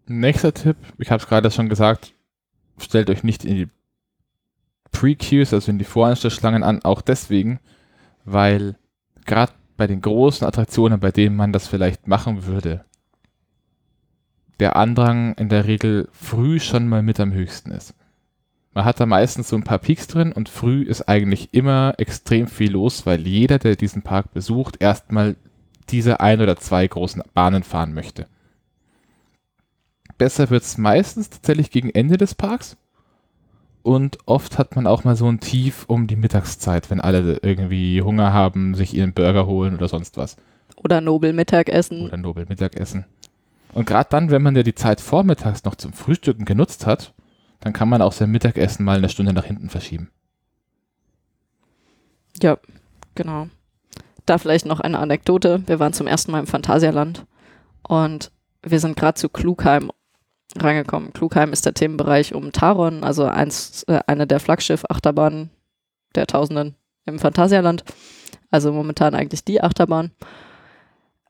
[0.06, 2.12] Nächster Tipp, ich habe es gerade schon gesagt,
[2.78, 3.68] stellt euch nicht in die
[4.90, 7.60] Pre-Queues, also in die Voranstellschlangen an, auch deswegen,
[8.24, 8.76] weil
[9.24, 9.52] gerade
[9.82, 12.84] bei den großen Attraktionen, bei denen man das vielleicht machen würde,
[14.60, 17.96] der Andrang in der Regel früh schon mal mit am höchsten ist.
[18.74, 22.46] Man hat da meistens so ein paar Peaks drin und früh ist eigentlich immer extrem
[22.46, 25.34] viel los, weil jeder, der diesen Park besucht, erstmal
[25.88, 28.28] diese ein oder zwei großen Bahnen fahren möchte.
[30.16, 32.76] Besser wird es meistens tatsächlich gegen Ende des Parks.
[33.82, 38.00] Und oft hat man auch mal so ein Tief um die Mittagszeit, wenn alle irgendwie
[38.02, 40.36] Hunger haben, sich ihren Burger holen oder sonst was.
[40.76, 42.02] Oder Nobel Mittagessen.
[42.02, 43.04] Oder Nobel Mittagessen.
[43.72, 47.14] Und gerade dann, wenn man ja die Zeit vormittags noch zum Frühstücken genutzt hat,
[47.60, 50.10] dann kann man auch sein Mittagessen mal eine Stunde nach hinten verschieben.
[52.40, 52.58] Ja,
[53.14, 53.48] genau.
[54.26, 55.62] Da vielleicht noch eine Anekdote.
[55.66, 57.26] Wir waren zum ersten Mal im Phantasialand
[57.82, 58.30] und
[58.62, 59.90] wir sind gerade zu Klugheim
[60.58, 61.12] reingekommen.
[61.12, 65.50] Klugheim ist der Themenbereich um Taron, also eins, äh, eine der Flaggschiff-Achterbahnen
[66.14, 66.74] der Tausenden
[67.06, 67.84] im Phantasialand.
[68.50, 70.10] Also momentan eigentlich die Achterbahn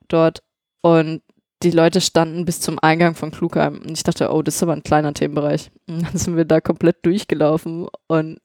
[0.09, 0.43] dort.
[0.81, 1.23] Und
[1.63, 3.79] die Leute standen bis zum Eingang von Klugheim.
[3.79, 5.71] Und ich dachte, oh, das ist aber ein kleiner Themenbereich.
[5.89, 8.39] Und dann sind wir da komplett durchgelaufen und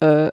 [0.00, 0.30] äh,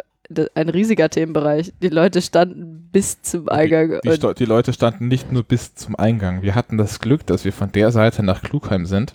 [0.56, 1.74] ein riesiger Themenbereich.
[1.82, 4.00] Die Leute standen bis zum Eingang.
[4.04, 6.42] Die, die, die, Leute standen nicht nur bis zum Eingang.
[6.42, 9.14] Wir hatten das Glück, dass wir von der Seite nach Klugheim sind,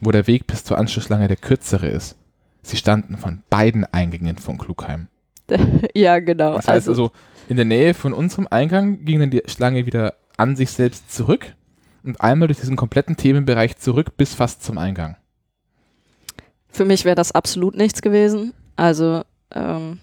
[0.00, 2.16] wo der Weg bis zur Anschlussschlange der kürzere ist.
[2.62, 5.08] Sie standen von beiden Eingängen von Klugheim.
[5.94, 6.56] ja, genau.
[6.56, 7.12] Das heißt also, also,
[7.48, 11.54] in der Nähe von unserem Eingang ging dann die Schlange wieder an sich selbst zurück
[12.02, 15.16] und einmal durch diesen kompletten Themenbereich zurück bis fast zum Eingang.
[16.68, 18.52] Für mich wäre das absolut nichts gewesen.
[18.74, 19.22] Also,
[19.54, 19.98] ähm,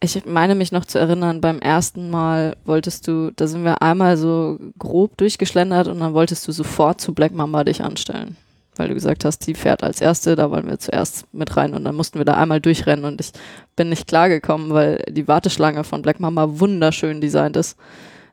[0.00, 4.16] ich meine mich noch zu erinnern, beim ersten Mal wolltest du, da sind wir einmal
[4.16, 8.36] so grob durchgeschlendert und dann wolltest du sofort zu Black Mamba dich anstellen.
[8.76, 11.84] Weil du gesagt hast, die fährt als erste, da wollen wir zuerst mit rein und
[11.84, 13.32] dann mussten wir da einmal durchrennen und ich
[13.76, 17.78] bin nicht klargekommen, weil die Warteschlange von Black Mamba wunderschön designt ist.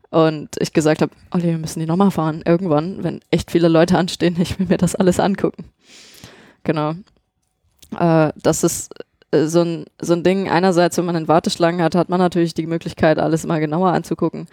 [0.10, 2.42] Und ich gesagt habe, Olli, wir müssen die nochmal fahren.
[2.46, 5.66] Irgendwann, wenn echt viele Leute anstehen, ich will mir das alles angucken.
[6.64, 6.96] Genau.
[7.98, 8.94] Äh, das ist
[9.32, 10.50] äh, so ein, so ein Ding.
[10.50, 14.48] Einerseits, wenn man einen Warteschlangen hat, hat man natürlich die Möglichkeit, alles mal genauer anzugucken.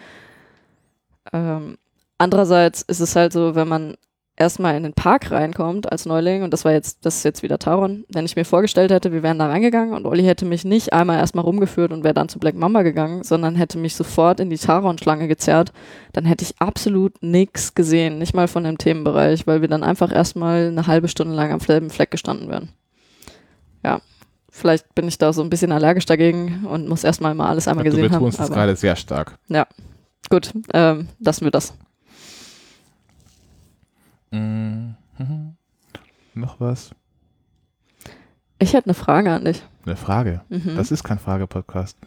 [1.33, 1.77] Ähm,
[2.17, 3.95] andererseits ist es halt so, wenn man
[4.39, 7.59] erstmal in den Park reinkommt als Neuling, und das war jetzt, das ist jetzt wieder
[7.59, 10.93] Taron, wenn ich mir vorgestellt hätte, wir wären da reingegangen und Olli hätte mich nicht
[10.93, 14.49] einmal erstmal rumgeführt und wäre dann zu Black Mamba gegangen, sondern hätte mich sofort in
[14.49, 15.73] die Taron-Schlange gezerrt,
[16.13, 20.11] dann hätte ich absolut nichts gesehen, nicht mal von dem Themenbereich, weil wir dann einfach
[20.11, 22.69] erstmal eine halbe Stunde lang am selben Fleck gestanden wären.
[23.83, 24.01] Ja.
[24.51, 27.85] Vielleicht bin ich da so ein bisschen allergisch dagegen und muss erstmal mal alles einmal
[27.85, 28.13] gesehen haben.
[28.13, 29.37] Du betonst es gerade sehr stark.
[29.47, 29.67] Ja.
[30.29, 31.73] Gut, ähm, lassen wir das.
[34.31, 34.95] Mhm.
[36.33, 36.91] Noch was?
[38.59, 39.61] Ich hätte eine Frage an dich.
[39.85, 40.41] Eine Frage?
[40.49, 40.75] Mhm.
[40.75, 41.97] Das ist kein Frage-Podcast.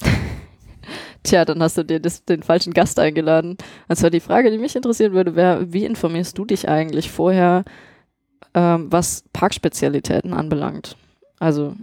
[1.22, 3.56] Tja, dann hast du dir das, den falschen Gast eingeladen.
[3.88, 7.64] Also die Frage, die mich interessieren würde, wäre, wie informierst du dich eigentlich vorher,
[8.52, 10.96] ähm, was Parkspezialitäten anbelangt?
[11.38, 11.74] Also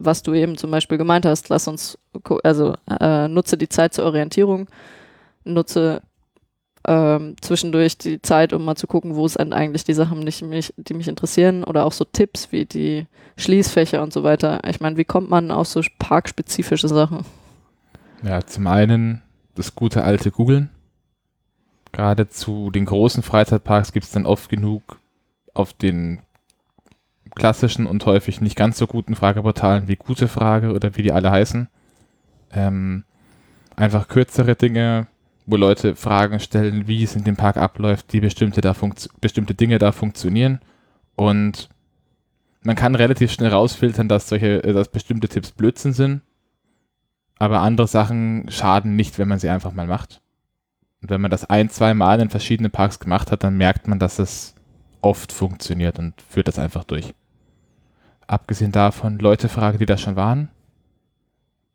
[0.00, 1.98] was du eben zum Beispiel gemeint hast, lass uns,
[2.42, 4.66] also äh, nutze die Zeit zur Orientierung,
[5.44, 6.02] nutze
[6.86, 10.72] ähm, zwischendurch die Zeit, um mal zu gucken, wo sind eigentlich die Sachen, die mich,
[10.76, 14.60] die mich interessieren oder auch so Tipps wie die Schließfächer und so weiter.
[14.66, 17.24] Ich meine, wie kommt man auf so parkspezifische Sachen?
[18.22, 19.22] Ja, zum einen
[19.54, 20.70] das gute alte Googlen.
[21.92, 25.00] Gerade zu den großen Freizeitparks gibt es dann oft genug
[25.54, 26.20] auf den
[27.34, 31.30] klassischen und häufig nicht ganz so guten Frageportalen wie Gute Frage oder wie die alle
[31.30, 31.68] heißen.
[32.52, 33.04] Ähm,
[33.76, 35.06] einfach kürzere Dinge,
[35.50, 38.74] wo Leute Fragen stellen, wie es in dem Park abläuft, wie bestimmte, da
[39.20, 40.60] bestimmte Dinge da funktionieren.
[41.16, 41.68] Und
[42.62, 46.22] man kann relativ schnell rausfiltern, dass solche, äh, dass bestimmte Tipps Blödsinn sind.
[47.38, 50.20] Aber andere Sachen schaden nicht, wenn man sie einfach mal macht.
[51.00, 53.98] Und wenn man das ein, zwei Mal in verschiedenen Parks gemacht hat, dann merkt man,
[53.98, 54.54] dass es
[55.00, 57.14] oft funktioniert und führt das einfach durch.
[58.26, 60.50] Abgesehen davon, Leute fragen, die da schon waren.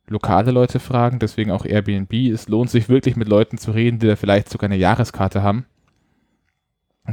[0.07, 2.13] Lokale Leute fragen, deswegen auch Airbnb.
[2.13, 5.65] Es lohnt sich wirklich mit Leuten zu reden, die da vielleicht sogar eine Jahreskarte haben.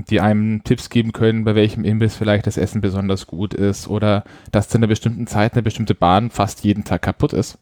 [0.08, 4.24] Die einem Tipps geben können, bei welchem Imbiss vielleicht das Essen besonders gut ist oder
[4.50, 7.58] dass zu einer bestimmten Zeit eine bestimmte Bahn fast jeden Tag kaputt ist.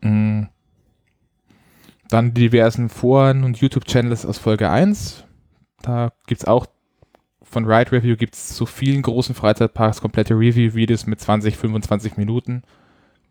[0.00, 0.44] Mm.
[2.08, 5.24] Dann die diversen Foren und YouTube-Channels aus Folge 1.
[5.82, 6.66] Da gibt es auch
[7.52, 12.62] von Ride Review gibt es zu vielen großen Freizeitparks komplette Review-Videos mit 20, 25 Minuten,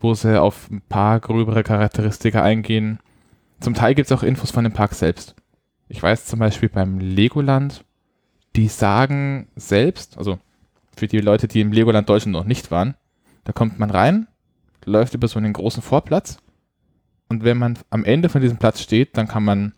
[0.02, 3.00] wo sie auf ein paar gröbere Charakteristika eingehen.
[3.60, 5.36] Zum Teil gibt es auch Infos von dem Park selbst.
[5.88, 7.84] Ich weiß zum Beispiel beim Legoland,
[8.56, 10.40] die sagen selbst, also
[10.96, 12.96] für die Leute, die im Legoland Deutschland noch nicht waren,
[13.44, 14.28] da kommt man rein,
[14.86, 16.38] läuft über so einen großen Vorplatz
[17.30, 19.74] Und wenn man am Ende von diesem Platz steht, dann kann man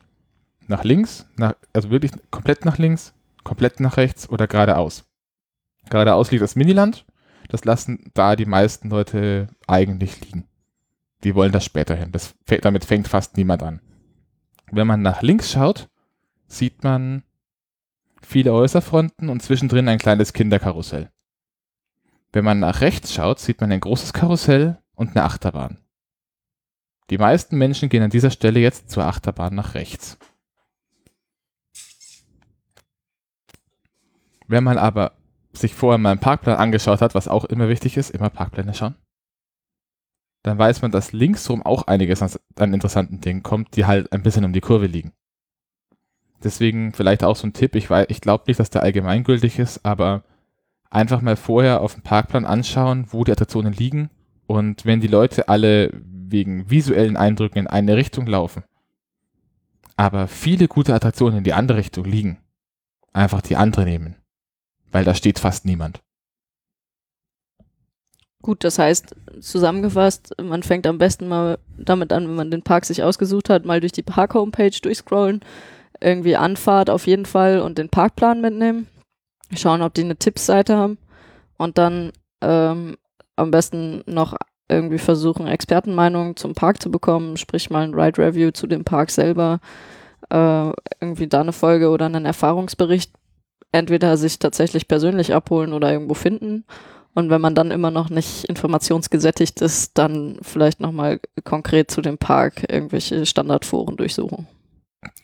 [0.68, 5.06] nach links, nach, also wirklich komplett nach links, komplett nach rechts oder geradeaus.
[5.90, 7.06] Geradeaus liegt das Miniland.
[7.54, 10.48] Das lassen da die meisten Leute eigentlich liegen.
[11.24, 12.12] Die wollen das später hin.
[12.12, 13.80] Das, damit fängt fast niemand an.
[14.72, 15.88] Wenn man nach links schaut,
[16.48, 17.22] sieht man
[18.24, 21.12] viele Häuserfronten und zwischendrin ein kleines Kinderkarussell.
[22.32, 25.78] Wenn man nach rechts schaut, sieht man ein großes Karussell und eine Achterbahn.
[27.12, 30.18] Die meisten Menschen gehen an dieser Stelle jetzt zur Achterbahn nach rechts.
[34.48, 35.16] Wenn man aber
[35.54, 38.96] sich vorher mal einen Parkplan angeschaut hat, was auch immer wichtig ist, immer Parkpläne schauen,
[40.44, 44.46] dann weiß man, dass linksrum auch einiges an interessanten Dingen kommt, die halt ein bisschen
[44.46, 45.14] um die Kurve liegen.
[46.44, 50.24] Deswegen vielleicht auch so ein Tipp, ich, ich glaube nicht, dass der allgemeingültig ist, aber
[50.90, 54.10] einfach mal vorher auf dem Parkplan anschauen, wo die Attraktionen liegen
[54.46, 58.64] und wenn die Leute alle wegen visuellen Eindrücken in eine Richtung laufen,
[59.96, 62.40] aber viele gute Attraktionen in die andere Richtung liegen,
[63.14, 64.18] einfach die andere nehmen,
[64.94, 66.02] weil da steht fast niemand.
[68.42, 72.86] Gut, das heißt, zusammengefasst, man fängt am besten mal damit an, wenn man den Park
[72.86, 75.42] sich ausgesucht hat, mal durch die Park-Homepage durchscrollen,
[76.02, 78.88] irgendwie Anfahrt auf jeden Fall und den Parkplan mitnehmen,
[79.56, 80.98] schauen, ob die eine Tippsseite haben
[81.58, 82.98] und dann ähm,
[83.38, 84.36] am besten noch
[84.68, 89.10] irgendwie versuchen, Expertenmeinungen zum Park zu bekommen, sprich mal ein Ride Review zu dem Park
[89.12, 89.62] selber,
[90.30, 93.14] äh, irgendwie da eine Folge oder einen Erfahrungsbericht
[93.74, 96.64] entweder sich tatsächlich persönlich abholen oder irgendwo finden.
[97.16, 102.18] Und wenn man dann immer noch nicht informationsgesättigt ist, dann vielleicht nochmal konkret zu dem
[102.18, 104.48] Park irgendwelche Standardforen durchsuchen.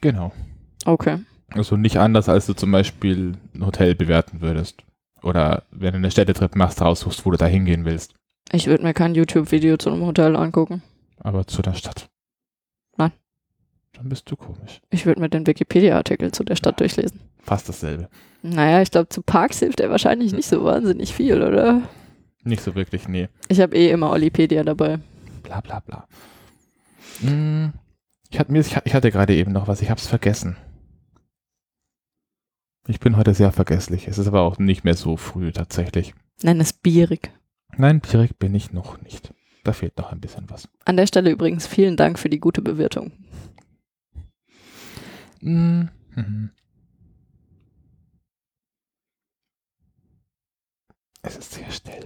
[0.01, 0.31] Genau.
[0.85, 1.19] Okay.
[1.51, 4.83] Also nicht anders, als du zum Beispiel ein Hotel bewerten würdest.
[5.23, 8.13] Oder wenn du eine Städtetrip machst, raussuchst, wo du da hingehen willst.
[8.51, 10.81] Ich würde mir kein YouTube-Video zu einem Hotel angucken.
[11.19, 12.07] Aber zu der Stadt.
[12.97, 13.11] Nein.
[13.93, 14.79] Dann bist du komisch.
[14.89, 17.19] Ich würde mir den Wikipedia-Artikel zu der Stadt ja, durchlesen.
[17.49, 18.09] Fast dasselbe.
[18.43, 21.81] Naja, ich glaube, zu Parks hilft er wahrscheinlich nicht so wahnsinnig viel, oder?
[22.43, 23.27] Nicht so wirklich, nee.
[23.47, 24.99] Ich habe eh immer Olipedia dabei.
[25.41, 26.07] Bla bla bla.
[27.21, 27.73] Hm,
[28.29, 28.53] ich, hatte,
[28.85, 30.57] ich hatte gerade eben noch was, ich habe es vergessen.
[32.87, 34.07] Ich bin heute sehr vergesslich.
[34.07, 36.13] Es ist aber auch nicht mehr so früh tatsächlich.
[36.43, 37.31] Nenn es bierig.
[37.77, 39.33] Nein, bierig bin ich noch nicht.
[39.63, 40.69] Da fehlt noch ein bisschen was.
[40.85, 43.11] An der Stelle übrigens vielen Dank für die gute Bewertung.
[45.41, 45.89] Mhm.
[51.21, 52.05] Es ist sehr still.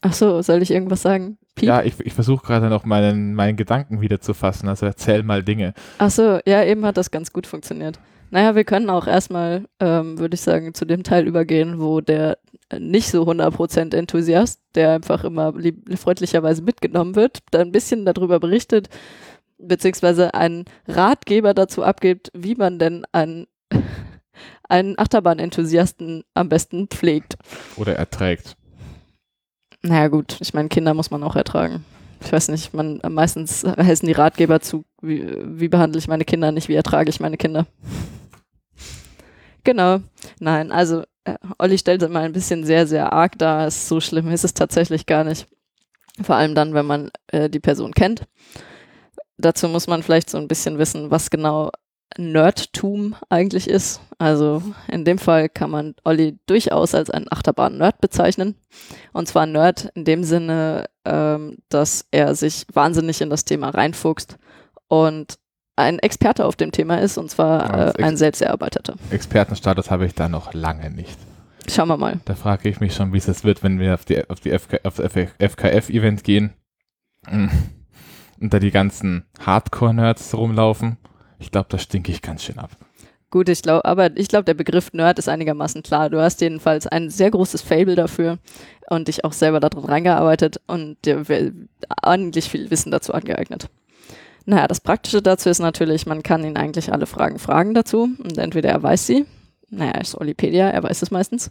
[0.00, 1.38] Ach so, soll ich irgendwas sagen?
[1.54, 1.68] Piep?
[1.68, 4.68] Ja, ich, ich versuche gerade noch meinen, meinen Gedanken wieder zu fassen.
[4.68, 5.72] Also erzähl mal Dinge.
[5.98, 7.98] Ach so, ja, eben hat das ganz gut funktioniert.
[8.30, 12.38] Naja, wir können auch erstmal, ähm, würde ich sagen, zu dem Teil übergehen, wo der
[12.78, 15.54] nicht so 100% Enthusiast, der einfach immer
[15.96, 18.88] freundlicherweise mitgenommen wird, da ein bisschen darüber berichtet,
[19.58, 23.46] beziehungsweise einen Ratgeber dazu abgibt, wie man denn einen,
[24.68, 27.36] einen Achterbahn-Enthusiasten am besten pflegt.
[27.76, 28.56] Oder erträgt.
[29.82, 31.84] Naja gut, ich meine, Kinder muss man auch ertragen.
[32.24, 36.52] Ich weiß nicht, man meistens heißen die Ratgeber zu, wie, wie behandle ich meine Kinder,
[36.52, 37.66] nicht wie ertrage ich meine Kinder.
[39.62, 40.00] Genau.
[40.40, 43.70] Nein, also äh, Olli stellt es mal ein bisschen sehr, sehr arg dar.
[43.70, 45.46] So schlimm ist es tatsächlich gar nicht.
[46.22, 48.26] Vor allem dann, wenn man äh, die Person kennt.
[49.36, 51.70] Dazu muss man vielleicht so ein bisschen wissen, was genau
[52.16, 54.00] Nerdtum eigentlich ist.
[54.18, 58.54] Also in dem Fall kann man Olli durchaus als einen Achterbahn-Nerd bezeichnen.
[59.12, 64.38] Und zwar Nerd in dem Sinne, ähm, dass er sich wahnsinnig in das Thema reinfuchst
[64.88, 65.38] und
[65.76, 68.94] ein Experte auf dem Thema ist, und zwar äh, ein selbst erarbeiteter.
[69.10, 71.18] Expertenstatus habe ich da noch lange nicht.
[71.68, 72.20] Schauen wir mal.
[72.26, 74.56] Da frage ich mich schon, wie es das wird, wenn wir auf die, auf die
[74.56, 76.52] FK, auf FKF-Event gehen
[77.30, 77.50] und
[78.40, 80.98] da die ganzen Hardcore-Nerds rumlaufen.
[81.44, 82.70] Ich glaube, da stinke ich ganz schön ab.
[83.30, 86.08] Gut, ich glaube, aber ich glaube, der Begriff Nerd ist einigermaßen klar.
[86.08, 88.38] Du hast jedenfalls ein sehr großes Fable dafür
[88.88, 91.22] und dich auch selber darin reingearbeitet und dir
[92.02, 93.68] ordentlich viel Wissen dazu angeeignet.
[94.46, 98.38] Naja, das Praktische dazu ist natürlich, man kann ihn eigentlich alle Fragen fragen dazu und
[98.38, 99.26] entweder er weiß sie,
[99.68, 101.50] naja, er ist Olipedia, er weiß es meistens,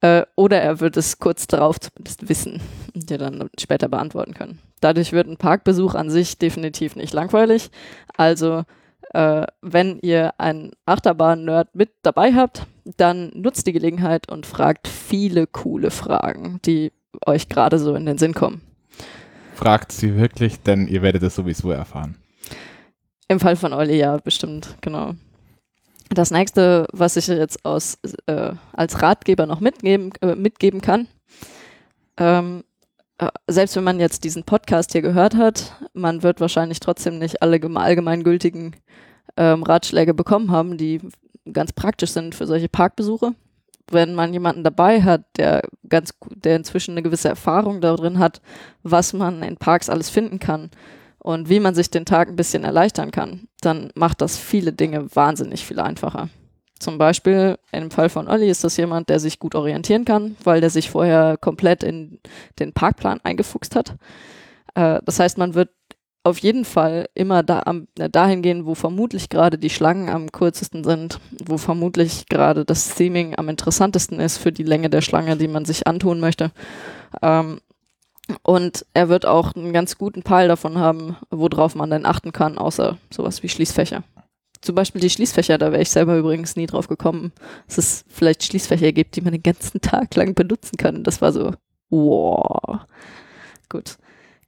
[0.00, 2.60] äh, oder er wird es kurz darauf zumindest wissen
[2.94, 4.58] und dir dann später beantworten können.
[4.80, 7.70] Dadurch wird ein Parkbesuch an sich definitiv nicht langweilig.
[8.16, 8.64] Also,
[9.12, 15.46] äh, wenn ihr einen Achterbahn-Nerd mit dabei habt, dann nutzt die Gelegenheit und fragt viele
[15.46, 16.92] coole Fragen, die
[17.26, 18.62] euch gerade so in den Sinn kommen
[19.62, 22.16] fragt sie wirklich, denn ihr werdet es sowieso erfahren.
[23.28, 25.14] Im Fall von Olli, ja, bestimmt, genau.
[26.10, 27.96] Das nächste, was ich jetzt aus,
[28.26, 31.06] äh, als Ratgeber noch mitgeben, äh, mitgeben kann,
[32.16, 32.71] ähm, äh,
[33.46, 37.60] selbst wenn man jetzt diesen Podcast hier gehört hat, man wird wahrscheinlich trotzdem nicht alle
[37.62, 38.76] allgemeingültigen
[39.36, 41.00] ähm, Ratschläge bekommen haben, die
[41.52, 43.34] ganz praktisch sind für solche Parkbesuche.
[43.90, 48.40] Wenn man jemanden dabei hat, der ganz, der inzwischen eine gewisse Erfahrung darin hat,
[48.82, 50.70] was man in Parks alles finden kann
[51.18, 55.14] und wie man sich den Tag ein bisschen erleichtern kann, dann macht das viele Dinge
[55.14, 56.28] wahnsinnig viel einfacher.
[56.82, 60.60] Zum Beispiel im Fall von Olli ist das jemand, der sich gut orientieren kann, weil
[60.60, 62.18] der sich vorher komplett in
[62.58, 63.94] den Parkplan eingefuchst hat.
[64.74, 65.70] Äh, das heißt, man wird
[66.24, 70.32] auf jeden Fall immer da am, äh, dahin gehen, wo vermutlich gerade die Schlangen am
[70.32, 75.36] kürzesten sind, wo vermutlich gerade das Theming am interessantesten ist für die Länge der Schlange,
[75.36, 76.50] die man sich antun möchte.
[77.22, 77.60] Ähm,
[78.42, 82.58] und er wird auch einen ganz guten Peil davon haben, worauf man dann achten kann,
[82.58, 84.02] außer sowas wie Schließfächer
[84.62, 87.32] zum Beispiel die Schließfächer, da wäre ich selber übrigens nie drauf gekommen,
[87.66, 91.04] dass es vielleicht Schließfächer gibt, die man den ganzen Tag lang benutzen kann.
[91.04, 91.52] Das war so,
[91.90, 92.80] wow.
[93.68, 93.96] Gut.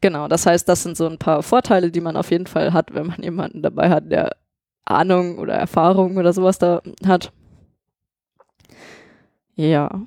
[0.00, 2.94] Genau, das heißt, das sind so ein paar Vorteile, die man auf jeden Fall hat,
[2.94, 4.36] wenn man jemanden dabei hat, der
[4.84, 7.32] Ahnung oder Erfahrung oder sowas da hat.
[9.54, 10.02] Ja.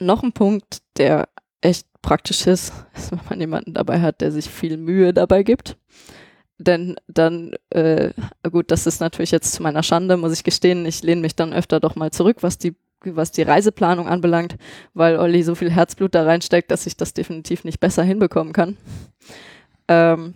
[0.00, 1.28] Noch ein Punkt, der
[1.60, 5.76] echt praktisch ist, ist, wenn man jemanden dabei hat, der sich viel Mühe dabei gibt.
[6.66, 8.12] Denn dann, äh,
[8.50, 11.52] gut, das ist natürlich jetzt zu meiner Schande, muss ich gestehen, ich lehne mich dann
[11.52, 14.56] öfter doch mal zurück, was die, was die Reiseplanung anbelangt,
[14.94, 18.78] weil Olli so viel Herzblut da reinsteckt, dass ich das definitiv nicht besser hinbekommen kann.
[19.88, 20.34] Ähm,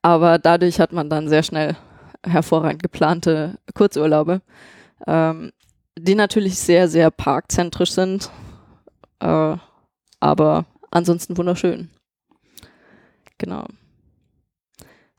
[0.00, 1.76] aber dadurch hat man dann sehr schnell
[2.24, 4.40] hervorragend geplante Kurzurlaube,
[5.06, 5.52] ähm,
[5.98, 8.30] die natürlich sehr, sehr parkzentrisch sind,
[9.20, 9.56] äh,
[10.20, 11.90] aber ansonsten wunderschön.
[13.36, 13.66] Genau.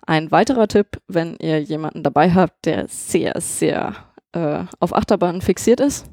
[0.10, 3.96] Ein weiterer Tipp, wenn ihr jemanden dabei habt, der sehr, sehr
[4.32, 6.10] äh, auf Achterbahnen fixiert ist,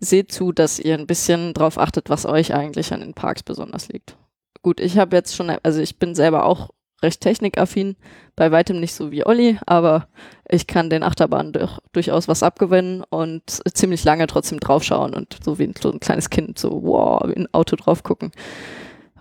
[0.00, 3.86] seht zu, dass ihr ein bisschen drauf achtet, was euch eigentlich an den Parks besonders
[3.86, 4.16] liegt.
[4.60, 7.94] Gut, ich habe jetzt schon, also ich bin selber auch recht technikaffin,
[8.34, 10.08] bei weitem nicht so wie Olli, aber
[10.48, 13.42] ich kann den Achterbahnen durch, durchaus was abgewinnen und
[13.72, 17.54] ziemlich lange trotzdem draufschauen und so wie so ein kleines Kind so, wow, wie ein
[17.54, 18.32] Auto drauf gucken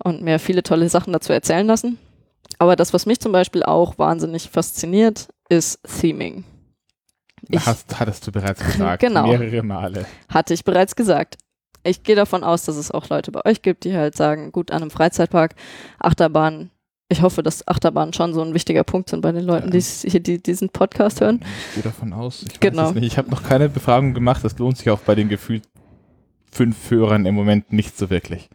[0.04, 2.00] und mir viele tolle Sachen dazu erzählen lassen.
[2.60, 6.43] Aber das, was mich zum Beispiel auch wahnsinnig fasziniert, ist Theming.
[7.49, 9.01] Ich, Hast, hattest du bereits gesagt.
[9.01, 9.28] Genau.
[9.28, 10.06] Mehrere Male.
[10.30, 11.38] Hatte ich bereits gesagt.
[11.84, 14.72] Ich gehe davon aus, dass es auch Leute bei euch gibt, die halt sagen, gut,
[14.72, 15.53] an einem Freizeitpark,
[15.99, 16.72] Achterbahn,
[17.10, 20.20] ich hoffe, dass Achterbahnen schon so ein wichtiger Punkt sind bei den Leuten, die hier
[20.20, 21.41] die, diesen Podcast hören.
[21.70, 22.43] Ich gehe davon aus.
[22.49, 22.91] Ich genau.
[22.95, 24.43] Ich habe noch keine Befragung gemacht.
[24.43, 25.64] Das lohnt sich auch bei den gefühlt
[26.51, 28.49] fünf Hörern im Moment nicht so wirklich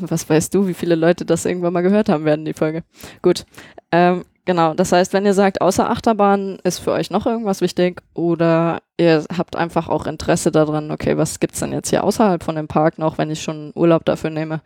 [0.00, 2.82] was weißt du, wie viele Leute das irgendwann mal gehört haben werden, die Folge.
[3.22, 3.44] Gut.
[3.92, 8.02] Ähm, genau, das heißt, wenn ihr sagt, außer Achterbahn ist für euch noch irgendwas wichtig
[8.14, 12.56] oder ihr habt einfach auch Interesse daran, okay, was gibt's denn jetzt hier außerhalb von
[12.56, 14.60] dem Park noch, wenn ich schon Urlaub dafür nehme,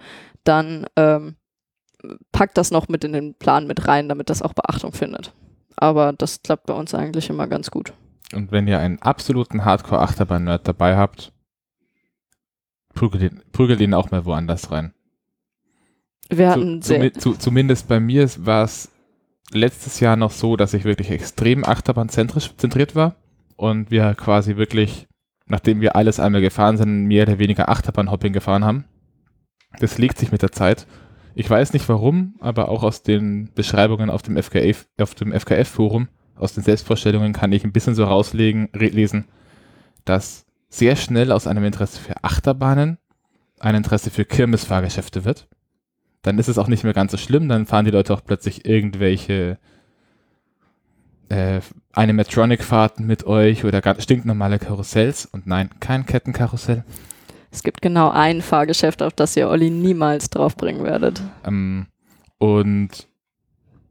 [0.44, 1.36] dann ähm,
[2.32, 5.32] packt das noch mit in den Plan mit rein, damit das auch Beachtung findet.
[5.76, 7.92] Aber das klappt bei uns eigentlich immer ganz gut.
[8.32, 11.32] Und wenn ihr einen absoluten Hardcore-Achterbahn-Nerd dabei habt,
[12.94, 14.92] prügel den, prügel den auch mal woanders rein.
[16.30, 18.90] Wir hatten zu, zu, zu, zumindest bei mir war es
[19.52, 23.16] letztes Jahr noch so, dass ich wirklich extrem Achterbahnzentrisch zentriert war
[23.56, 25.06] und wir quasi wirklich,
[25.46, 28.84] nachdem wir alles einmal gefahren sind, mehr oder weniger Achterbahnhopping gefahren haben.
[29.80, 30.86] Das legt sich mit der Zeit.
[31.34, 36.08] Ich weiß nicht warum, aber auch aus den Beschreibungen auf dem FKF, auf dem FKF-Forum,
[36.36, 39.26] aus den Selbstvorstellungen kann ich ein bisschen so rauslegen, lesen,
[40.04, 42.98] dass sehr schnell aus einem Interesse für Achterbahnen
[43.60, 45.48] ein Interesse für Kirmesfahrgeschäfte wird.
[46.22, 48.66] Dann ist es auch nicht mehr ganz so schlimm, dann fahren die Leute auch plötzlich
[48.66, 49.58] irgendwelche
[51.28, 51.60] äh,
[51.92, 55.26] Animatronic-Fahrten mit euch oder stinknormale Karussells.
[55.26, 56.84] Und nein, kein Kettenkarussell.
[57.50, 61.22] Es gibt genau ein Fahrgeschäft, auf das ihr Olli niemals draufbringen werdet.
[61.44, 61.86] Ähm,
[62.38, 63.06] und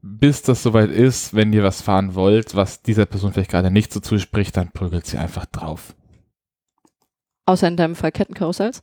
[0.01, 3.93] bis das soweit ist, wenn ihr was fahren wollt, was dieser Person vielleicht gerade nicht
[3.93, 5.95] so zuspricht, dann prügelt sie einfach drauf.
[7.45, 8.81] Außer in deinem Fall Kettenkarussells.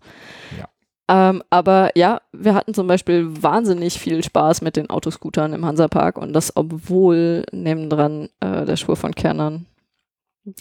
[0.58, 0.68] Ja.
[1.11, 6.16] Ähm, aber ja, wir hatten zum Beispiel wahnsinnig viel Spaß mit den Autoscootern im Hansapark
[6.18, 9.66] und das, obwohl nebendran äh, der Schwur von Kernern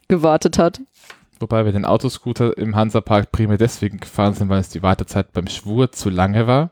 [0.08, 0.82] gewartet hat.
[1.40, 5.48] Wobei wir den Autoscooter im Hansapark primär deswegen gefahren sind, weil es die Wartezeit beim
[5.48, 6.72] Schwur zu lange war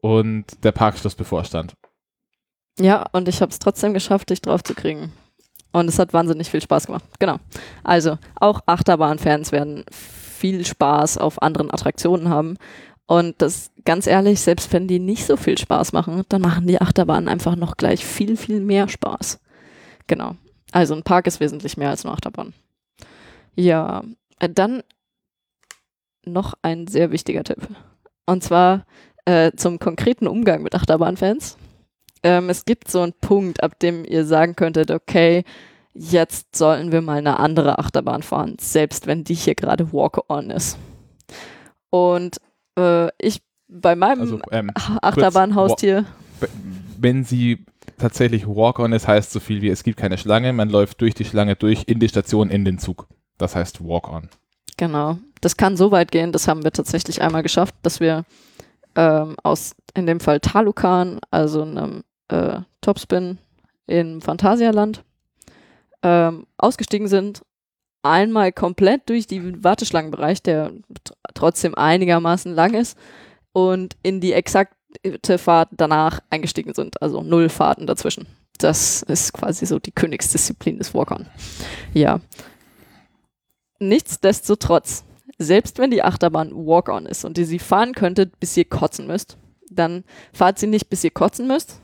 [0.00, 1.74] und der Parkschluss bevorstand.
[2.78, 5.12] Ja, und ich habe es trotzdem geschafft, dich drauf zu kriegen.
[5.74, 7.04] Und es hat wahnsinnig viel Spaß gemacht.
[7.18, 7.36] Genau.
[7.82, 12.56] Also, auch Achterbahnfans werden viel Spaß auf anderen Attraktionen haben.
[13.06, 16.80] Und das ganz ehrlich, selbst wenn die nicht so viel Spaß machen, dann machen die
[16.80, 19.40] Achterbahnen einfach noch gleich viel, viel mehr Spaß.
[20.06, 20.36] Genau.
[20.72, 22.54] Also ein Park ist wesentlich mehr als eine Achterbahn.
[23.56, 24.02] Ja,
[24.38, 24.82] äh, dann
[26.24, 27.68] noch ein sehr wichtiger Tipp.
[28.26, 28.86] Und zwar
[29.26, 31.56] Äh, zum konkreten Umgang mit Achterbahnfans.
[32.24, 35.44] Ähm, es gibt so einen Punkt, ab dem ihr sagen könntet, okay,
[35.92, 40.78] jetzt sollten wir mal eine andere Achterbahn fahren, selbst wenn die hier gerade Walk-on ist.
[41.90, 42.38] Und
[42.76, 46.06] äh, ich bei meinem also, ähm, Achterbahnhaustier.
[46.98, 47.64] Wenn sie
[47.98, 51.24] tatsächlich Walk-on ist, heißt so viel wie es gibt keine Schlange, man läuft durch die
[51.24, 53.06] Schlange durch in die Station in den Zug.
[53.36, 54.28] Das heißt Walk-on.
[54.76, 55.18] Genau.
[55.40, 58.24] Das kann so weit gehen, das haben wir tatsächlich einmal geschafft, dass wir
[58.96, 63.38] ähm, aus, in dem Fall Talukan, also einem äh, Topspin
[63.86, 65.04] im Phantasialand,
[66.02, 67.42] ähm, ausgestiegen sind,
[68.02, 70.72] einmal komplett durch den Warteschlangenbereich, der
[71.34, 72.98] trotzdem einigermaßen lang ist,
[73.52, 78.26] und in die exakte Fahrt danach eingestiegen sind, also null Fahrten dazwischen.
[78.58, 81.26] Das ist quasi so die Königsdisziplin des Walk-On.
[81.92, 82.20] Ja.
[83.78, 85.04] Nichtsdestotrotz,
[85.38, 89.36] selbst wenn die Achterbahn Walk-On ist und ihr sie fahren könntet, bis ihr kotzen müsst,
[89.70, 91.80] dann fahrt sie nicht, bis ihr kotzen müsst,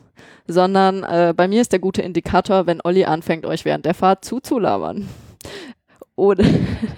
[0.46, 4.24] sondern äh, bei mir ist der gute Indikator, wenn Olli anfängt, euch während der Fahrt
[4.24, 5.08] zuzulabern.
[6.16, 6.44] Oder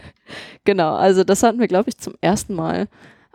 [0.64, 2.88] genau, also das hatten wir, glaube ich, zum ersten Mal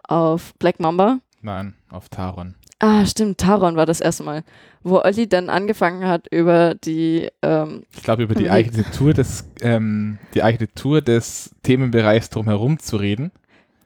[0.04, 1.20] auf Black Mamba.
[1.42, 2.56] Nein, auf Taron.
[2.80, 4.44] Ah, stimmt, Taron war das erste Mal,
[4.84, 10.20] wo Olli dann angefangen hat, über die ähm, Ich glaube, über die Architektur des, ähm,
[10.36, 13.32] die Architektur des Themenbereichs drumherum zu reden.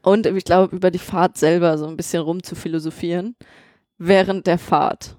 [0.02, 3.34] Und ich glaube, über die Fahrt selber so ein bisschen rum zu philosophieren
[3.98, 5.16] während der Fahrt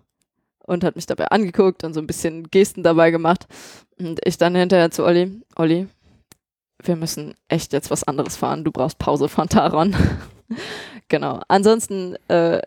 [0.63, 3.47] und hat mich dabei angeguckt und so ein bisschen Gesten dabei gemacht.
[3.99, 5.87] Und ich dann hinterher zu Olli, Olli,
[6.81, 8.63] wir müssen echt jetzt was anderes fahren.
[8.63, 9.95] Du brauchst Pause von Taron.
[11.07, 11.41] genau.
[11.47, 12.61] Ansonsten, äh,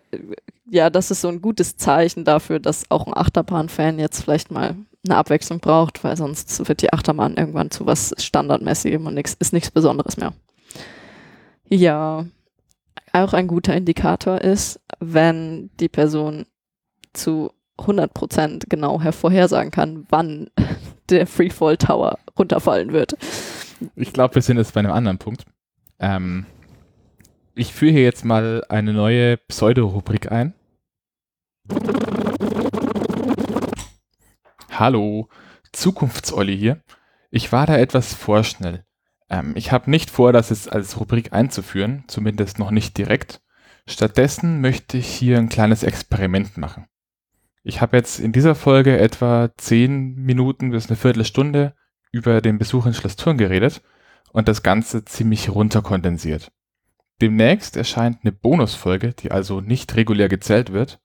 [0.70, 4.76] ja, das ist so ein gutes Zeichen dafür, dass auch ein Achterbahn-Fan jetzt vielleicht mal
[5.06, 9.52] eine Abwechslung braucht, weil sonst wird die Achterbahn irgendwann zu was Standardmäßigem und nix, ist
[9.52, 10.32] nichts Besonderes mehr.
[11.68, 12.26] Ja,
[13.12, 16.46] auch ein guter Indikator ist, wenn die Person
[17.12, 20.50] zu 100% genau hervorhersagen kann, wann
[21.10, 23.16] der Freefall Tower runterfallen wird.
[23.94, 25.44] Ich glaube, wir sind jetzt bei einem anderen Punkt.
[25.98, 26.46] Ähm,
[27.54, 30.54] ich führe hier jetzt mal eine neue Pseudo-Rubrik ein.
[34.70, 35.28] Hallo,
[35.72, 36.82] Zukunftsolli hier.
[37.30, 38.84] Ich war da etwas vorschnell.
[39.28, 43.40] Ähm, ich habe nicht vor, das jetzt als Rubrik einzuführen, zumindest noch nicht direkt.
[43.86, 46.86] Stattdessen möchte ich hier ein kleines Experiment machen.
[47.68, 51.74] Ich habe jetzt in dieser Folge etwa zehn Minuten bis eine Viertelstunde
[52.12, 53.82] über den Besuch in Schloss Thurn geredet
[54.30, 56.52] und das Ganze ziemlich runterkondensiert.
[57.20, 61.00] Demnächst erscheint eine Bonusfolge, die also nicht regulär gezählt wird,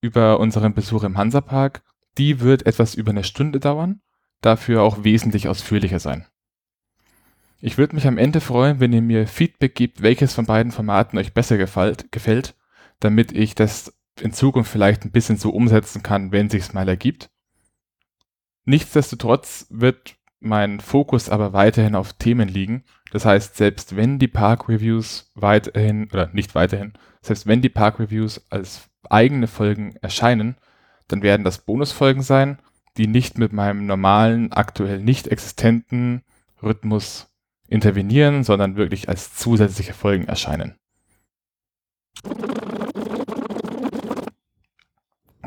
[0.00, 1.82] über unseren Besuch im Hansapark.
[2.16, 4.00] Die wird etwas über eine Stunde dauern,
[4.40, 6.26] dafür auch wesentlich ausführlicher sein.
[7.60, 11.18] Ich würde mich am Ende freuen, wenn ihr mir Feedback gibt, welches von beiden Formaten
[11.18, 12.54] euch besser gefällt
[13.00, 17.30] damit ich das in Zukunft vielleicht ein bisschen so umsetzen kann, wenn sich's mal ergibt.
[18.64, 22.84] Nichtsdestotrotz wird mein Fokus aber weiterhin auf Themen liegen.
[23.12, 26.92] Das heißt, selbst wenn die Park Reviews weiterhin, oder nicht weiterhin,
[27.22, 30.56] selbst wenn die Park Reviews als eigene Folgen erscheinen,
[31.08, 32.58] dann werden das Bonusfolgen sein,
[32.96, 36.22] die nicht mit meinem normalen, aktuell nicht existenten
[36.62, 37.28] Rhythmus
[37.68, 40.76] intervenieren, sondern wirklich als zusätzliche Folgen erscheinen.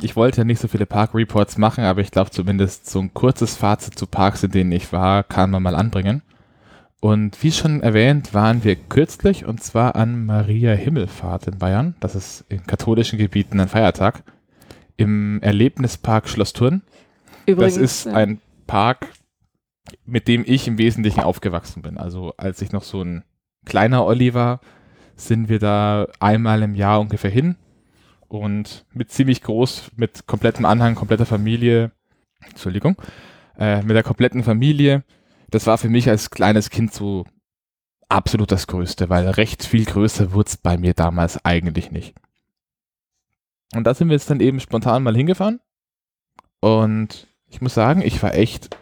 [0.01, 3.55] Ich wollte ja nicht so viele Park-Reports machen, aber ich glaube zumindest so ein kurzes
[3.55, 6.21] Fazit zu Parks, in denen ich war, kann man mal anbringen.
[7.01, 11.95] Und wie schon erwähnt, waren wir kürzlich und zwar an Maria Himmelfahrt in Bayern.
[12.01, 14.23] Das ist in katholischen Gebieten ein Feiertag.
[14.97, 16.81] Im Erlebnispark Schloss Thurn.
[17.45, 19.07] Übrigens, das ist ein Park,
[20.05, 21.97] mit dem ich im Wesentlichen aufgewachsen bin.
[21.97, 23.23] Also als ich noch so ein
[23.65, 24.59] kleiner Olli war,
[25.15, 27.55] sind wir da einmal im Jahr ungefähr hin
[28.29, 31.91] und mit ziemlich groß, mit komplettem Anhang, kompletter Familie,
[32.41, 32.95] Entschuldigung,
[33.57, 35.03] äh, mit der kompletten Familie.
[35.49, 37.25] Das war für mich als kleines Kind so
[38.07, 42.15] absolut das Größte, weil recht viel größer wurde es bei mir damals eigentlich nicht.
[43.75, 45.59] Und da sind wir jetzt dann eben spontan mal hingefahren.
[46.59, 48.75] Und ich muss sagen, ich war echt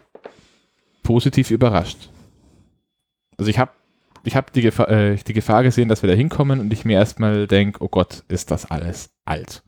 [1.02, 2.10] positiv überrascht.
[3.36, 3.72] Also ich habe
[4.28, 6.98] ich hab die, Gefahr, äh, die Gefahr gesehen, dass wir da hinkommen und ich mir
[6.98, 9.62] erstmal denke, oh Gott, ist das alles alt.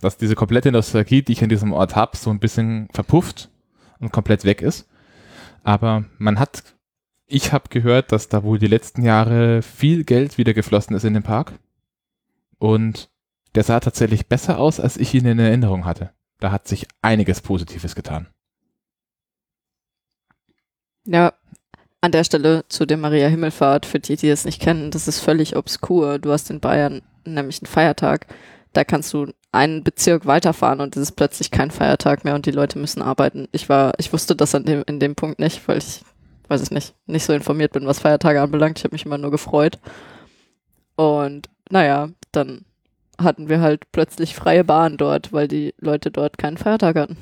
[0.00, 3.50] Dass diese komplette Nostalgie, die ich in diesem Ort habe, so ein bisschen verpufft
[3.98, 4.88] und komplett weg ist.
[5.64, 6.76] Aber man hat,
[7.26, 11.14] ich habe gehört, dass da wohl die letzten Jahre viel Geld wieder geflossen ist in
[11.14, 11.52] den Park.
[12.58, 13.10] Und
[13.54, 16.10] der sah tatsächlich besser aus, als ich ihn in Erinnerung hatte.
[16.38, 18.28] Da hat sich einiges Positives getan.
[21.04, 21.32] Ja,
[22.00, 25.20] an der Stelle zu der Maria Himmelfahrt, für die, die es nicht kennen, das ist
[25.20, 26.18] völlig obskur.
[26.18, 28.26] Du hast in Bayern nämlich ein Feiertag.
[28.72, 32.52] Da kannst du einen Bezirk weiterfahren und es ist plötzlich kein Feiertag mehr und die
[32.52, 33.48] Leute müssen arbeiten.
[33.50, 36.02] Ich war, ich wusste das an dem, in dem Punkt nicht, weil ich,
[36.48, 38.78] weiß ich nicht, nicht so informiert bin, was Feiertage anbelangt.
[38.78, 39.78] Ich habe mich immer nur gefreut.
[40.96, 42.64] Und naja, dann
[43.20, 47.16] hatten wir halt plötzlich freie Bahn dort, weil die Leute dort keinen Feiertag hatten.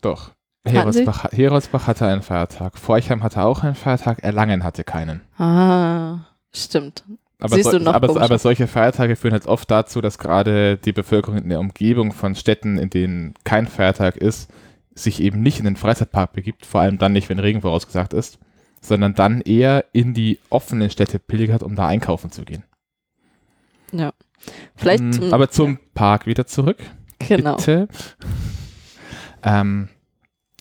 [0.00, 0.30] Doch.
[0.64, 2.78] Heroldsbach, Heroldsbach hatte einen Feiertag.
[2.78, 4.22] Forchheim hatte auch einen Feiertag.
[4.22, 5.20] Erlangen hatte keinen.
[5.38, 6.20] Ah,
[6.54, 7.04] stimmt.
[7.40, 10.76] Aber, Siehst so, du noch aber, aber solche Feiertage führen halt oft dazu, dass gerade
[10.76, 14.48] die Bevölkerung in der Umgebung von Städten, in denen kein Feiertag ist,
[14.94, 18.38] sich eben nicht in den Freizeitpark begibt, vor allem dann nicht, wenn Regen vorausgesagt ist,
[18.80, 22.62] sondern dann eher in die offenen Städte pilgert, um da einkaufen zu gehen.
[23.90, 24.12] Ja.
[24.76, 25.02] Vielleicht.
[25.02, 26.78] Mm, zum- aber zum Park wieder zurück.
[27.18, 27.56] Genau.
[27.56, 27.88] Bitte.
[29.42, 29.88] Ähm,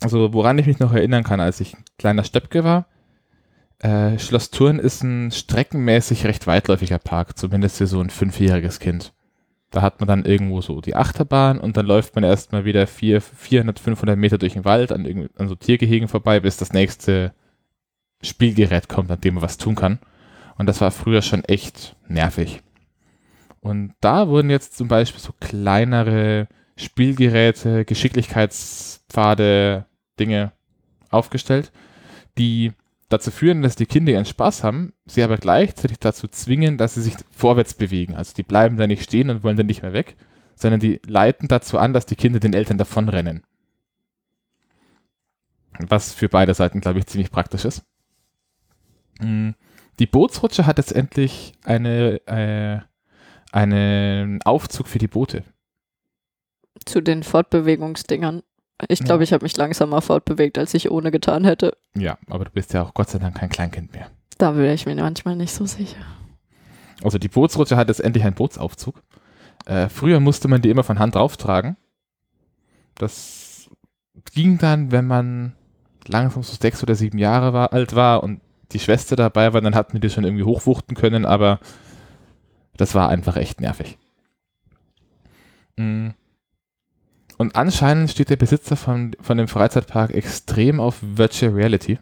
[0.02, 2.88] also woran ich mich noch erinnern kann, als ich ein kleiner Steppke war,
[3.80, 9.14] äh, Schloss Thurn ist ein streckenmäßig recht weitläufiger Park, zumindest für so ein fünfjähriges Kind.
[9.72, 13.22] Da hat man dann irgendwo so die Achterbahn und dann läuft man erstmal wieder vier,
[13.22, 17.34] 400, 500 Meter durch den Wald an, an so Tiergehegen vorbei, bis das nächste
[18.22, 20.00] Spielgerät kommt, an dem man was tun kann.
[20.58, 22.62] Und das war früher schon echt nervig.
[23.62, 29.86] Und da wurden jetzt zum Beispiel so kleinere Spielgeräte, Geschicklichkeitspfade,
[30.22, 30.52] Dinge
[31.10, 31.72] aufgestellt,
[32.38, 32.74] die
[33.10, 37.02] dazu führen, dass die Kinder ihren Spaß haben, sie aber gleichzeitig dazu zwingen, dass sie
[37.02, 38.16] sich vorwärts bewegen.
[38.16, 40.16] Also die bleiben da nicht stehen und wollen dann nicht mehr weg,
[40.56, 43.44] sondern die leiten dazu an, dass die Kinder den Eltern davonrennen.
[45.80, 47.84] Was für beide Seiten, glaube ich, ziemlich praktisch ist.
[49.20, 49.52] Mm,
[50.00, 52.80] Die Bootsrutsche hat jetzt endlich eine, äh,
[53.52, 55.44] einen Aufzug für die Boote.
[56.86, 58.44] Zu den Fortbewegungsdingern.
[58.88, 61.78] Ich glaube, ich habe mich langsamer fortbewegt, als ich ohne getan hätte.
[61.96, 64.08] Ja, aber du bist ja auch Gott sei Dank kein Kleinkind mehr.
[64.38, 66.00] Da wäre ich mir manchmal nicht so sicher.
[67.04, 69.02] Also die Bootsrutsche hat jetzt endlich einen Bootsaufzug.
[69.66, 71.78] Äh, früher musste man die immer von Hand drauftragen.
[72.96, 73.70] Das
[74.34, 75.54] ging dann, wenn man
[76.08, 79.76] langsam so sechs oder sieben Jahre war, alt war und die Schwester dabei war, dann
[79.76, 81.60] hatten wir die schon irgendwie hochwuchten können, aber
[82.78, 83.98] das war einfach echt nervig.
[85.78, 86.10] Mm.
[87.42, 91.98] Und anscheinend steht der Besitzer von, von dem Freizeitpark extrem auf Virtual Reality.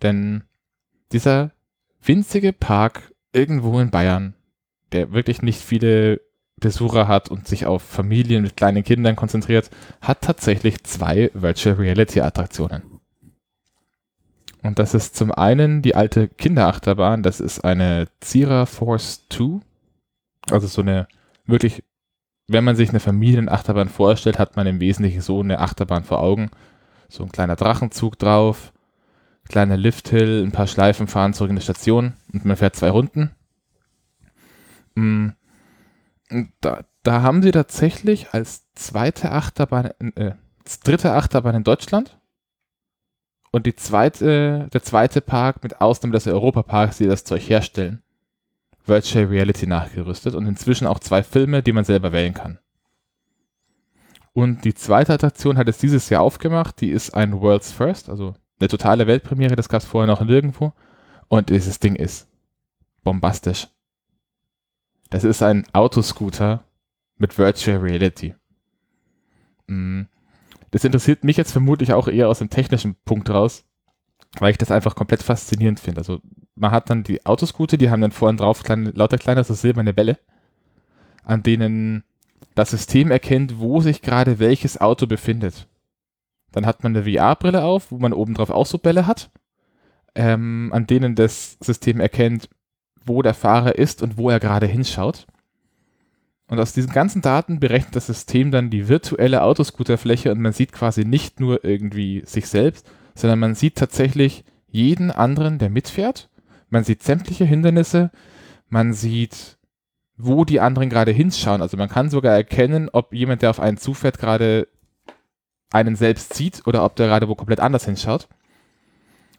[0.00, 0.44] Denn
[1.12, 1.50] dieser
[2.02, 4.32] winzige Park irgendwo in Bayern,
[4.92, 6.22] der wirklich nicht viele
[6.60, 9.68] Besucher hat und sich auf Familien mit kleinen Kindern konzentriert,
[10.00, 13.00] hat tatsächlich zwei Virtual Reality Attraktionen.
[14.62, 19.60] Und das ist zum einen die alte Kinderachterbahn, das ist eine Zira Force 2.
[20.50, 21.06] Also so eine
[21.44, 21.84] wirklich,
[22.52, 26.50] wenn man sich eine Familienachterbahn vorstellt, hat man im Wesentlichen so eine Achterbahn vor Augen.
[27.08, 28.72] So ein kleiner Drachenzug drauf,
[29.48, 33.32] kleiner Lifthill, ein paar Schleifen fahren zurück in die Station und man fährt zwei Runden.
[34.94, 35.28] Mm.
[36.62, 40.32] Da, da haben sie tatsächlich als zweite Achterbahn, äh,
[40.82, 42.18] dritte Achterbahn in Deutschland
[43.50, 48.02] und die zweite, der zweite Park mit Ausnahme des Europaparks, die das Zeug herstellen,
[48.84, 52.58] Virtual Reality nachgerüstet und inzwischen auch zwei Filme, die man selber wählen kann.
[54.32, 58.34] Und die zweite Attraktion hat es dieses Jahr aufgemacht, die ist ein World's First, also
[58.58, 60.72] eine totale Weltpremiere, das gab es vorher noch nirgendwo.
[61.28, 62.28] Und dieses Ding ist
[63.04, 63.68] bombastisch.
[65.10, 66.64] Das ist ein Autoscooter
[67.16, 68.34] mit Virtual Reality.
[69.66, 70.02] Mm.
[70.70, 73.64] Das interessiert mich jetzt vermutlich auch eher aus dem technischen Punkt raus,
[74.38, 76.00] weil ich das einfach komplett faszinierend finde.
[76.00, 76.20] Also
[76.54, 79.92] man hat dann die Autoscooter, die haben dann vorne drauf kleine, lauter kleine so silberne
[79.92, 80.18] Bälle,
[81.24, 82.04] an denen
[82.54, 85.66] das System erkennt, wo sich gerade welches Auto befindet.
[86.52, 89.30] Dann hat man eine VR-Brille auf, wo man obendrauf auch so Bälle hat,
[90.14, 92.50] ähm, an denen das System erkennt,
[93.04, 95.26] wo der Fahrer ist und wo er gerade hinschaut.
[96.46, 100.72] Und aus diesen ganzen Daten berechnet das System dann die virtuelle Autoscooterfläche und man sieht
[100.72, 106.30] quasi nicht nur irgendwie sich selbst, sondern man sieht tatsächlich jeden anderen, der mitfährt.
[106.70, 108.10] Man sieht sämtliche Hindernisse,
[108.68, 109.58] man sieht,
[110.16, 111.60] wo die anderen gerade hinschauen.
[111.60, 114.68] Also man kann sogar erkennen, ob jemand, der auf einen zufährt, gerade
[115.70, 118.28] einen selbst sieht oder ob der gerade wo komplett anders hinschaut.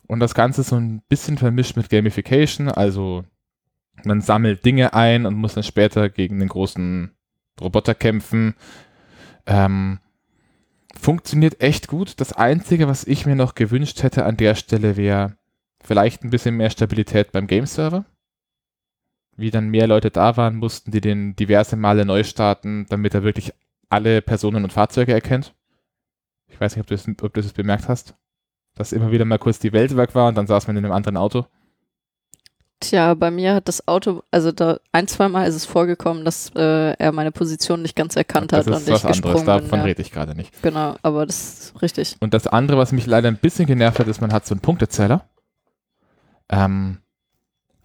[0.07, 3.23] Und das Ganze so ein bisschen vermischt mit Gamification, also
[4.03, 7.11] man sammelt Dinge ein und muss dann später gegen den großen
[7.61, 8.55] Roboter kämpfen.
[9.45, 9.99] Ähm,
[10.99, 12.19] funktioniert echt gut.
[12.19, 15.35] Das Einzige, was ich mir noch gewünscht hätte an der Stelle, wäre
[15.83, 18.05] vielleicht ein bisschen mehr Stabilität beim Game-Server.
[19.35, 23.23] Wie dann mehr Leute da waren, mussten die den diverse Male neu starten, damit er
[23.23, 23.53] wirklich
[23.89, 25.55] alle Personen und Fahrzeuge erkennt.
[26.47, 26.91] Ich weiß nicht,
[27.23, 28.15] ob du es bemerkt hast,
[28.75, 30.93] dass immer wieder mal kurz die Welt weg war und dann saß man in einem
[30.93, 31.47] anderen Auto.
[32.83, 36.51] Tja, bei mir hat das Auto, also da ein, zwei Mal ist es vorgekommen, dass
[36.53, 39.45] äh, er meine Position nicht ganz erkannt das hat ist und was ich anderes, gesprungen
[39.45, 39.79] davon bin.
[39.79, 39.85] Ja.
[39.85, 40.61] rede ich gerade nicht.
[40.61, 42.17] Genau, aber das ist richtig.
[42.19, 44.59] Und das andere, was mich leider ein bisschen genervt hat, ist, man hat so einen
[44.59, 45.23] Punktezähler.
[46.49, 46.97] Ähm,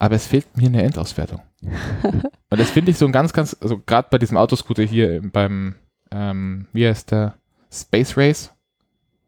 [0.00, 1.42] aber es fehlt mir eine Endauswertung.
[1.62, 5.76] Und das finde ich so ein ganz, ganz, also gerade bei diesem Autoscooter hier beim,
[6.10, 7.34] ähm, wie heißt der,
[7.70, 8.50] Space Race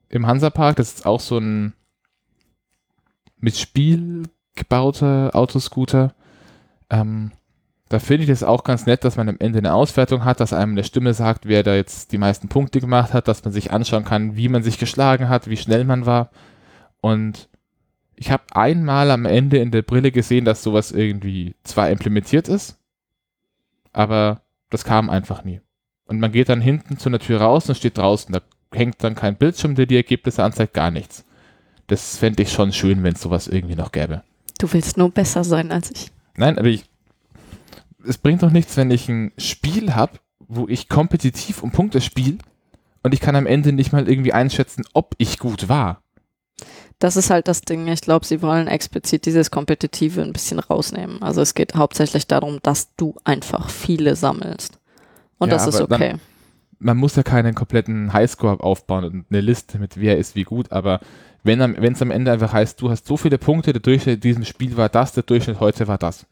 [0.09, 1.75] im Hansapark, das ist auch so ein
[3.39, 4.25] mit Spiel
[4.61, 6.15] gebauter Autoscooter.
[6.91, 7.33] Ähm,
[7.89, 10.53] da finde ich es auch ganz nett, dass man am Ende eine Auswertung hat, dass
[10.53, 13.73] einem eine Stimme sagt, wer da jetzt die meisten Punkte gemacht hat, dass man sich
[13.73, 16.31] anschauen kann, wie man sich geschlagen hat, wie schnell man war.
[17.01, 17.49] Und
[18.15, 22.79] ich habe einmal am Ende in der Brille gesehen, dass sowas irgendwie zwar implementiert ist,
[23.93, 25.61] aber das kam einfach nie.
[26.05, 28.33] Und man geht dann hinten zu einer Tür raus und steht draußen.
[28.33, 28.41] Da
[28.73, 31.25] hängt dann kein Bildschirm, der die Ergebnisse anzeigt, gar nichts.
[31.89, 34.23] Das fände ich schon schön, wenn es sowas irgendwie noch gäbe.
[34.61, 36.11] Du willst nur besser sein als ich.
[36.37, 36.85] Nein, aber ich.
[38.07, 42.39] Es bringt doch nichts, wenn ich ein Spiel habe, wo ich kompetitiv um Punkte spiele
[43.03, 46.03] und ich kann am Ende nicht mal irgendwie einschätzen, ob ich gut war.
[46.99, 47.89] Das ist halt das Ding.
[47.89, 51.23] Ich glaube, sie wollen explizit dieses Kompetitive ein bisschen rausnehmen.
[51.23, 54.79] Also es geht hauptsächlich darum, dass du einfach viele sammelst.
[55.39, 56.17] Und Ja, das ist aber dann- okay.
[56.79, 60.73] Man muss ja keinen kompletten Highscore aufbauen und eine Liste mit wer ist wie gut,
[60.73, 61.01] aber
[61.43, 64.45] wenn es am Ende einfach heißt, du hast so viele Punkte, der Durchschnitt in diesem
[64.45, 66.27] Spiel war das, der Durchschnitt heute war das.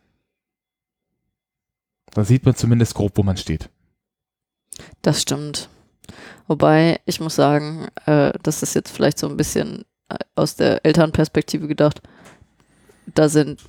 [2.13, 3.69] Dann sieht man zumindest grob, wo man steht.
[5.03, 5.69] Das stimmt.
[6.47, 10.85] Wobei, ich muss sagen, äh, das ist jetzt vielleicht so ein bisschen äh, aus der
[10.85, 12.01] Elternperspektive gedacht.
[13.15, 13.63] Da sind,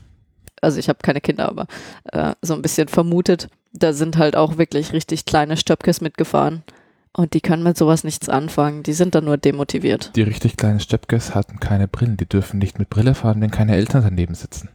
[0.61, 1.67] also ich habe keine Kinder, aber
[2.05, 6.63] äh, so ein bisschen vermutet, da sind halt auch wirklich richtig kleine Stöpkes mitgefahren.
[7.16, 8.84] Und die können mit sowas nichts anfangen.
[8.84, 10.16] Die sind dann nur demotiviert.
[10.16, 12.18] Die richtig kleinen Steppkes hatten keine Brillen.
[12.18, 14.70] Die dürfen nicht mit Brille fahren, wenn keine Eltern daneben sitzen.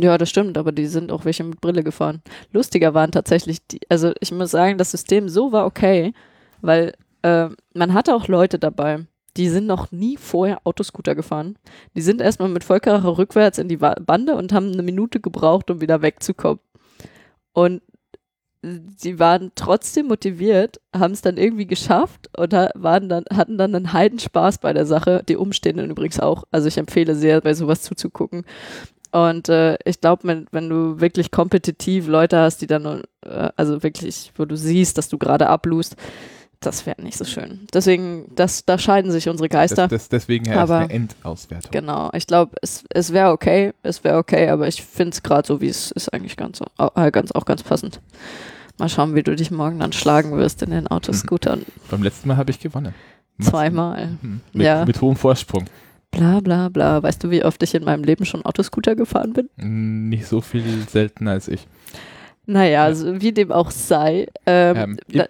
[0.00, 2.22] Ja, das stimmt, aber die sind auch welche mit Brille gefahren.
[2.52, 6.14] Lustiger waren tatsächlich die, also ich muss sagen, das System so war okay,
[6.60, 11.56] weil äh, man hatte auch Leute dabei, die sind noch nie vorher Autoscooter gefahren.
[11.94, 15.80] Die sind erstmal mit Vollkracher rückwärts in die Bande und haben eine Minute gebraucht, um
[15.80, 16.60] wieder wegzukommen.
[17.52, 17.82] Und
[18.96, 23.92] sie waren trotzdem motiviert, haben es dann irgendwie geschafft und waren dann, hatten dann einen
[23.92, 25.22] Heidenspaß bei der Sache.
[25.28, 26.44] Die Umstehenden übrigens auch.
[26.50, 28.44] Also ich empfehle sehr, bei sowas zuzugucken.
[29.10, 33.82] Und äh, ich glaube, wenn, wenn du wirklich kompetitiv Leute hast, die dann, äh, also
[33.82, 35.96] wirklich, wo du siehst, dass du gerade ablust,
[36.62, 37.66] das wäre nicht so schön.
[37.74, 39.88] Deswegen, das, da scheiden sich unsere Geister.
[39.88, 41.70] Das, das, deswegen ja erst Aber- eine Endauswertung.
[41.70, 45.46] Genau, ich glaube, es, es wäre okay, es wäre okay, aber ich finde es gerade
[45.46, 48.00] so, wie es ist, eigentlich ganz, so- äh, ganz, auch ganz passend.
[48.78, 51.62] Mal schauen, wie du dich morgen dann schlagen wirst in den Autoscootern.
[51.90, 52.94] Beim letzten Mal habe ich gewonnen.
[53.40, 54.18] Zweimal.
[54.22, 54.40] Mhm.
[54.52, 54.84] Mit, Ja.
[54.84, 55.64] mit hohem Vorsprung.
[56.10, 57.02] Bla bla bla.
[57.02, 60.08] Weißt du, wie oft ich in meinem Leben schon Autoscooter gefahren bin?
[60.08, 61.66] Nicht so viel seltener als ich.
[62.44, 62.84] Naja, Ja.
[62.84, 64.26] also wie dem auch sei.
[64.46, 65.26] Ähm, Ähm, äh,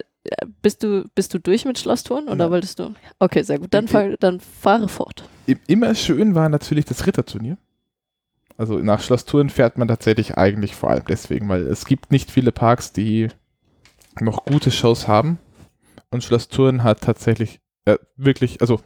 [0.61, 2.51] bist, du, bist du durch mit Schlosstouren oder Ja.
[2.51, 2.93] wolltest du?
[3.19, 3.73] Okay, sehr gut.
[3.73, 5.23] Dann, fahr, dann fahre fort.
[5.67, 7.57] Immer schön war natürlich das Ritterturnier.
[8.57, 12.51] Also nach Schlosstouren fährt man tatsächlich eigentlich vor allem deswegen, weil es gibt nicht viele
[12.51, 13.29] Parks, die
[14.19, 15.39] noch gute Shows haben.
[16.11, 18.79] Und Schlosstouren hat tatsächlich äh, wirklich, also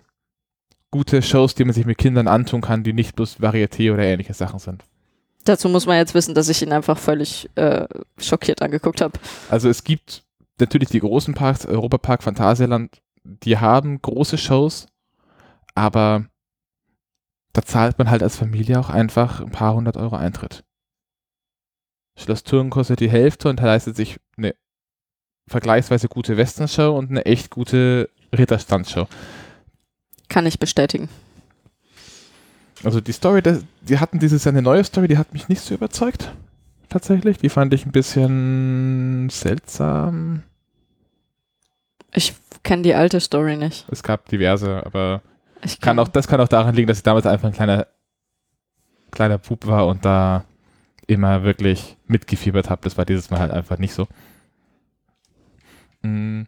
[0.89, 4.33] gute Shows, die man sich mit Kindern antun kann, die nicht bloß Varieté oder ähnliche
[4.33, 4.83] Sachen sind.
[5.43, 7.85] Dazu muss man jetzt wissen, dass ich ihn einfach völlig äh,
[8.17, 9.19] schockiert angeguckt habe.
[9.49, 10.23] Also es gibt
[10.59, 14.87] natürlich die großen Parks, Europapark, Phantasialand, die haben große Shows,
[15.75, 16.25] aber
[17.53, 20.63] da zahlt man halt als Familie auch einfach ein paar hundert Euro Eintritt.
[22.17, 24.55] Schloss Thurn kostet die Hälfte und leistet sich eine
[25.47, 29.07] vergleichsweise gute Western-Show und eine echt gute Ritterstandshow.
[30.27, 31.09] Kann ich bestätigen.
[32.83, 33.41] Also die Story,
[33.81, 36.31] die hatten dieses Jahr eine neue Story, die hat mich nicht so überzeugt.
[36.89, 37.37] Tatsächlich.
[37.37, 40.43] Die fand ich ein bisschen seltsam.
[42.13, 42.33] Ich
[42.63, 43.85] kenne die alte Story nicht.
[43.91, 45.21] Es gab diverse, aber
[45.63, 47.87] Ich Kann kenn- auch, das kann auch daran liegen, dass ich damals einfach ein kleiner,
[49.11, 50.45] kleiner Bub war und da
[51.07, 52.81] immer wirklich mitgefiebert habe.
[52.83, 54.07] Das war dieses Mal halt einfach nicht so.
[56.03, 56.43] Mm.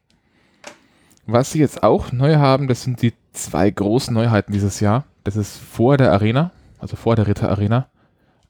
[1.26, 5.06] Was sie jetzt auch neu haben, das sind die zwei großen Neuheiten dieses Jahr.
[5.24, 7.88] Das ist vor der Arena, also vor der Ritter Arena.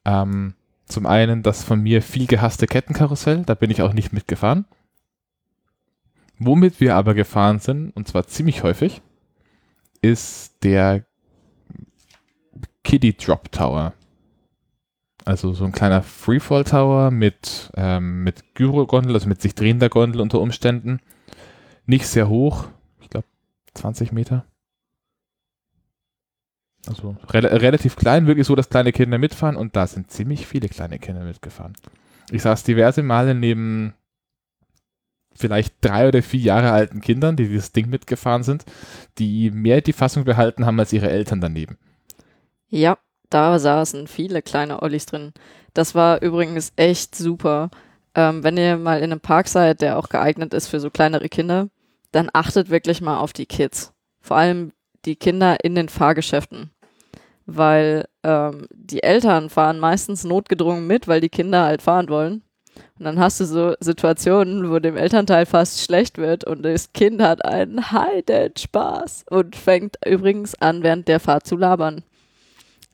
[0.06, 0.54] Ähm,
[0.90, 4.66] zum einen das von mir viel gehasste Kettenkarussell, da bin ich auch nicht mitgefahren.
[6.40, 9.02] Womit wir aber gefahren sind, und zwar ziemlich häufig,
[10.02, 11.06] ist der
[12.84, 13.94] Kiddie Drop Tower.
[15.26, 20.22] Also so ein kleiner Freefall Tower mit, ähm, mit Gyrogondel, also mit sich drehender Gondel
[20.22, 21.02] unter Umständen.
[21.86, 22.68] Nicht sehr hoch,
[23.02, 23.28] ich glaube
[23.76, 24.46] 20 Meter.
[26.88, 30.70] Also re relativ klein, wirklich so, dass kleine Kinder mitfahren und da sind ziemlich viele
[30.70, 31.74] kleine Kinder mitgefahren.
[32.32, 33.94] Ich saß diverse Male neben
[35.34, 38.66] vielleicht drei oder vier Jahre alten Kindern, die dieses Ding mitgefahren sind,
[39.18, 41.78] die mehr die Fassung behalten haben als ihre Eltern daneben.
[42.68, 42.98] Ja,
[43.30, 45.34] da saßen viele kleine Ollis drin.
[45.74, 47.70] Das war übrigens echt super.
[48.16, 51.30] Ähm, wenn ihr mal in einem Park seid, der auch geeignet ist für so kleinere
[51.30, 51.70] Kinder,
[52.12, 53.94] dann achtet wirklich mal auf die Kids.
[54.20, 54.72] Vor allem
[55.06, 56.72] die Kinder in den Fahrgeschäften.
[57.46, 62.44] Weil ähm, die Eltern fahren meistens notgedrungen mit, weil die Kinder halt fahren wollen.
[62.98, 67.22] Und dann hast du so Situationen, wo dem Elternteil fast schlecht wird und das Kind
[67.22, 72.04] hat einen heiden Spaß und fängt übrigens an, während der Fahrt zu labern.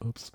[0.04, 0.32] Ups.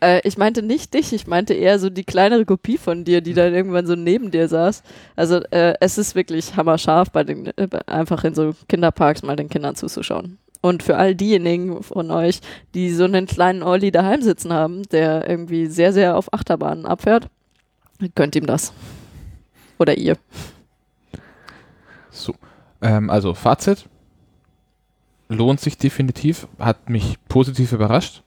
[0.00, 3.34] Äh, ich meinte nicht dich, ich meinte eher so die kleinere Kopie von dir, die
[3.34, 4.82] dann irgendwann so neben dir saß.
[5.16, 9.48] Also äh, es ist wirklich hammerscharf, bei den, äh, einfach in so Kinderparks mal den
[9.48, 10.38] Kindern zuzuschauen.
[10.60, 12.40] Und für all diejenigen von euch,
[12.74, 17.28] die so einen kleinen Olli daheim sitzen haben, der irgendwie sehr, sehr auf Achterbahnen abfährt,
[18.14, 18.72] Gönnt ihm das.
[19.78, 20.16] Oder ihr.
[22.10, 22.34] So.
[22.82, 23.88] Ähm, also Fazit.
[25.28, 26.46] Lohnt sich definitiv.
[26.58, 28.22] Hat mich positiv überrascht.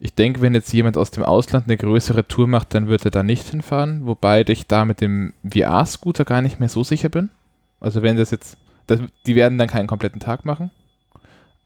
[0.00, 3.10] Ich denke, wenn jetzt jemand aus dem Ausland eine größere Tour macht, dann wird er
[3.10, 4.06] da nicht hinfahren.
[4.06, 7.30] Wobei ich da mit dem VR-Scooter gar nicht mehr so sicher bin.
[7.80, 8.56] Also wenn das jetzt,
[8.86, 10.70] das, die werden dann keinen kompletten Tag machen.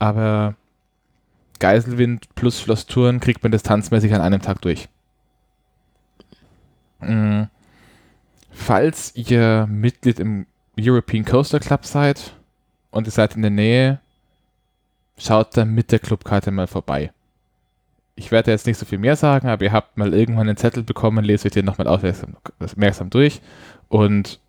[0.02, 0.56] Aber
[1.60, 4.88] Geiselwind plus Schlosstouren kriegt man distanzmäßig an einem Tag durch.
[6.98, 7.44] Mm.
[8.50, 10.46] Falls ihr Mitglied im
[10.76, 12.34] European Coaster Club seid
[12.90, 14.00] und ihr seid in der Nähe,
[15.18, 17.12] schaut da mit der Clubkarte mal vorbei.
[18.16, 20.82] Ich werde jetzt nicht so viel mehr sagen, aber ihr habt mal irgendwann einen Zettel
[20.82, 23.40] bekommen, lest euch den nochmal aufmerksam durch
[23.88, 24.40] und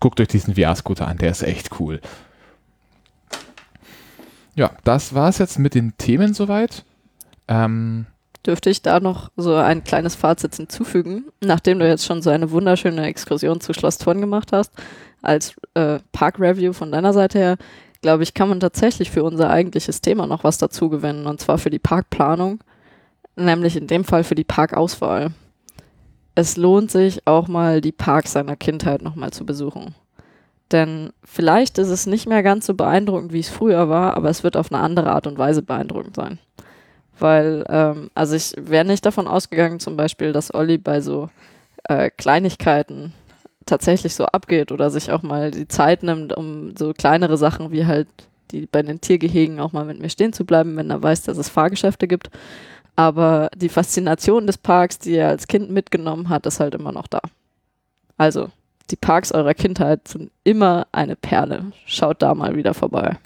[0.00, 2.00] guckt euch diesen VR-Scooter an, der ist echt cool.
[4.54, 6.84] Ja, das war es jetzt mit den Themen soweit.
[7.48, 8.06] Ähm,
[8.46, 12.50] dürfte ich da noch so ein kleines Fazit hinzufügen, nachdem du jetzt schon so eine
[12.50, 14.72] wunderschöne Exkursion zu Schloss Thorn gemacht hast,
[15.22, 17.56] als äh, Park-Review von deiner Seite her,
[18.02, 21.58] glaube ich, kann man tatsächlich für unser eigentliches Thema noch was dazu gewinnen, und zwar
[21.58, 22.58] für die Parkplanung,
[23.36, 25.30] nämlich in dem Fall für die Parkauswahl.
[26.34, 29.94] Es lohnt sich auch mal die Parks seiner Kindheit nochmal zu besuchen.
[30.72, 34.42] Denn vielleicht ist es nicht mehr ganz so beeindruckend, wie es früher war, aber es
[34.42, 36.38] wird auf eine andere Art und Weise beeindruckend sein
[37.22, 41.30] weil, ähm, also ich wäre nicht davon ausgegangen, zum Beispiel, dass Olli bei so
[41.84, 43.14] äh, Kleinigkeiten
[43.64, 47.86] tatsächlich so abgeht oder sich auch mal die Zeit nimmt, um so kleinere Sachen wie
[47.86, 48.08] halt
[48.50, 51.38] die bei den Tiergehegen auch mal mit mir stehen zu bleiben, wenn er weiß, dass
[51.38, 52.28] es Fahrgeschäfte gibt.
[52.96, 57.06] Aber die Faszination des Parks, die er als Kind mitgenommen hat, ist halt immer noch
[57.06, 57.20] da.
[58.18, 58.50] Also,
[58.92, 61.72] die Parks eurer Kindheit sind immer eine Perle.
[61.86, 63.16] Schaut da mal wieder vorbei.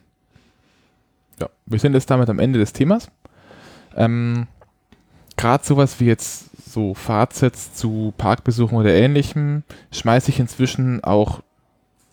[1.41, 3.11] Ja, wir sind jetzt damit am Ende des Themas.
[3.97, 4.47] Ähm,
[5.37, 11.41] Gerade sowas wie jetzt so Fazits zu Parkbesuchen oder ähnlichem schmeiße ich inzwischen auch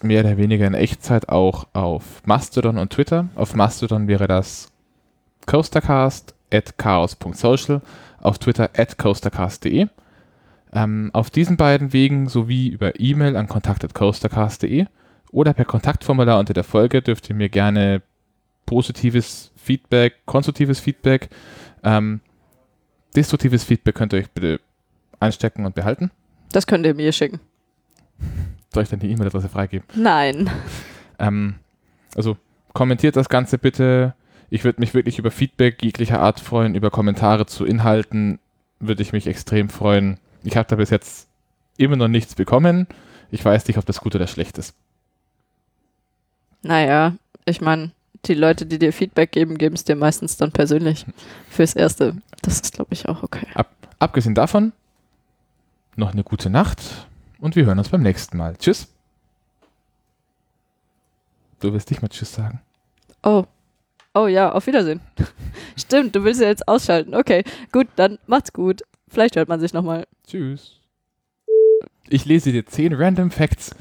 [0.01, 3.29] mehr oder weniger in Echtzeit auch auf Mastodon und Twitter.
[3.35, 4.71] Auf Mastodon wäre das
[5.45, 7.81] coastercast at chaos.social,
[8.19, 9.87] auf Twitter at coastercast.de.
[10.73, 14.85] Ähm, auf diesen beiden Wegen sowie über E-Mail an kontakt.coastercast.de
[15.31, 18.01] oder per Kontaktformular unter der Folge dürft ihr mir gerne
[18.65, 21.29] positives Feedback, konstruktives Feedback
[21.83, 22.21] ähm,
[23.15, 24.59] destruktives Feedback könnt ihr euch bitte
[25.19, 26.11] einstecken und behalten.
[26.51, 27.39] Das könnt ihr mir schicken.
[28.73, 29.87] Soll ich dann die E-Mail-Adresse freigeben?
[29.95, 30.49] Nein.
[31.19, 31.55] Ähm,
[32.15, 32.37] also
[32.73, 34.15] kommentiert das Ganze bitte.
[34.49, 38.39] Ich würde mich wirklich über Feedback jeglicher Art freuen, über Kommentare zu Inhalten
[38.79, 40.19] würde ich mich extrem freuen.
[40.43, 41.27] Ich habe da bis jetzt
[41.77, 42.87] immer noch nichts bekommen.
[43.31, 44.75] Ich weiß nicht, ob das gut oder schlecht ist.
[46.61, 47.13] Naja,
[47.45, 47.91] ich meine,
[48.25, 51.05] die Leute, die dir Feedback geben, geben es dir meistens dann persönlich
[51.49, 52.15] fürs Erste.
[52.41, 53.47] Das ist, glaube ich, auch okay.
[53.53, 54.71] Ab, abgesehen davon,
[55.95, 56.79] noch eine gute Nacht
[57.39, 58.55] und wir hören uns beim nächsten Mal.
[58.57, 58.87] Tschüss.
[61.59, 62.61] Du wirst nicht mal Tschüss sagen.
[63.23, 63.45] Oh.
[64.13, 65.01] Oh ja, auf Wiedersehen.
[65.75, 67.15] Stimmt, du willst ja jetzt ausschalten.
[67.15, 68.83] Okay, gut, dann macht's gut.
[69.13, 70.07] Vielleicht hört man sich nochmal.
[70.25, 70.79] Tschüss.
[72.09, 73.75] Ich lese dir zehn Random Facts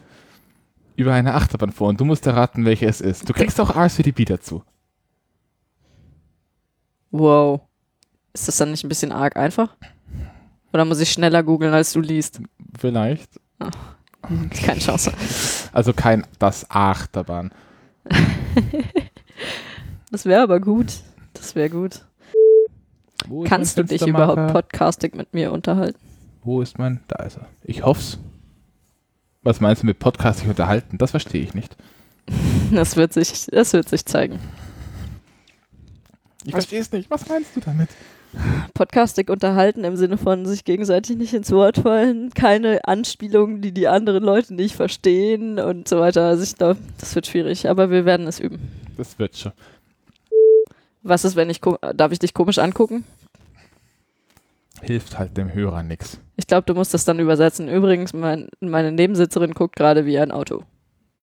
[0.94, 3.26] über eine Achterbahn vor und du musst erraten, welche es ist.
[3.26, 4.62] Du kriegst auch RCDB dazu.
[7.10, 7.62] Wow.
[8.34, 9.74] Ist das dann nicht ein bisschen arg einfach?
[10.74, 12.42] Oder muss ich schneller googeln, als du liest?
[12.78, 13.40] Vielleicht.
[13.58, 13.96] Ach,
[14.50, 15.12] keine Chance.
[15.72, 17.50] Also kein das Achterbahn.
[20.10, 20.92] das wäre aber gut.
[21.32, 22.04] Das wäre gut.
[23.44, 25.98] Kannst du dich überhaupt podcastig mit mir unterhalten?
[26.42, 27.00] Wo ist mein?
[27.08, 27.46] Da ist er.
[27.62, 28.18] Ich hoff's.
[29.42, 30.98] Was meinst du mit Podcast sich unterhalten?
[30.98, 31.76] Das verstehe ich nicht.
[32.72, 34.38] Das wird sich, das wird sich zeigen.
[36.46, 37.10] Ich verstehe es nicht.
[37.10, 37.90] Was meinst du damit?
[38.72, 43.88] Podcastig unterhalten im Sinne von sich gegenseitig nicht ins Wort fallen, keine Anspielungen, die die
[43.88, 46.28] anderen Leute nicht verstehen und so weiter.
[46.28, 48.58] Also ich glaube, das wird schwierig, aber wir werden es üben.
[48.96, 49.52] Das wird schon.
[51.02, 51.60] Was ist, wenn ich,
[51.94, 53.04] darf ich dich komisch angucken?
[54.80, 56.18] Hilft halt dem Hörer nix.
[56.36, 57.68] Ich glaube, du musst das dann übersetzen.
[57.68, 60.64] Übrigens, mein, meine Nebensitzerin guckt gerade wie ein Auto.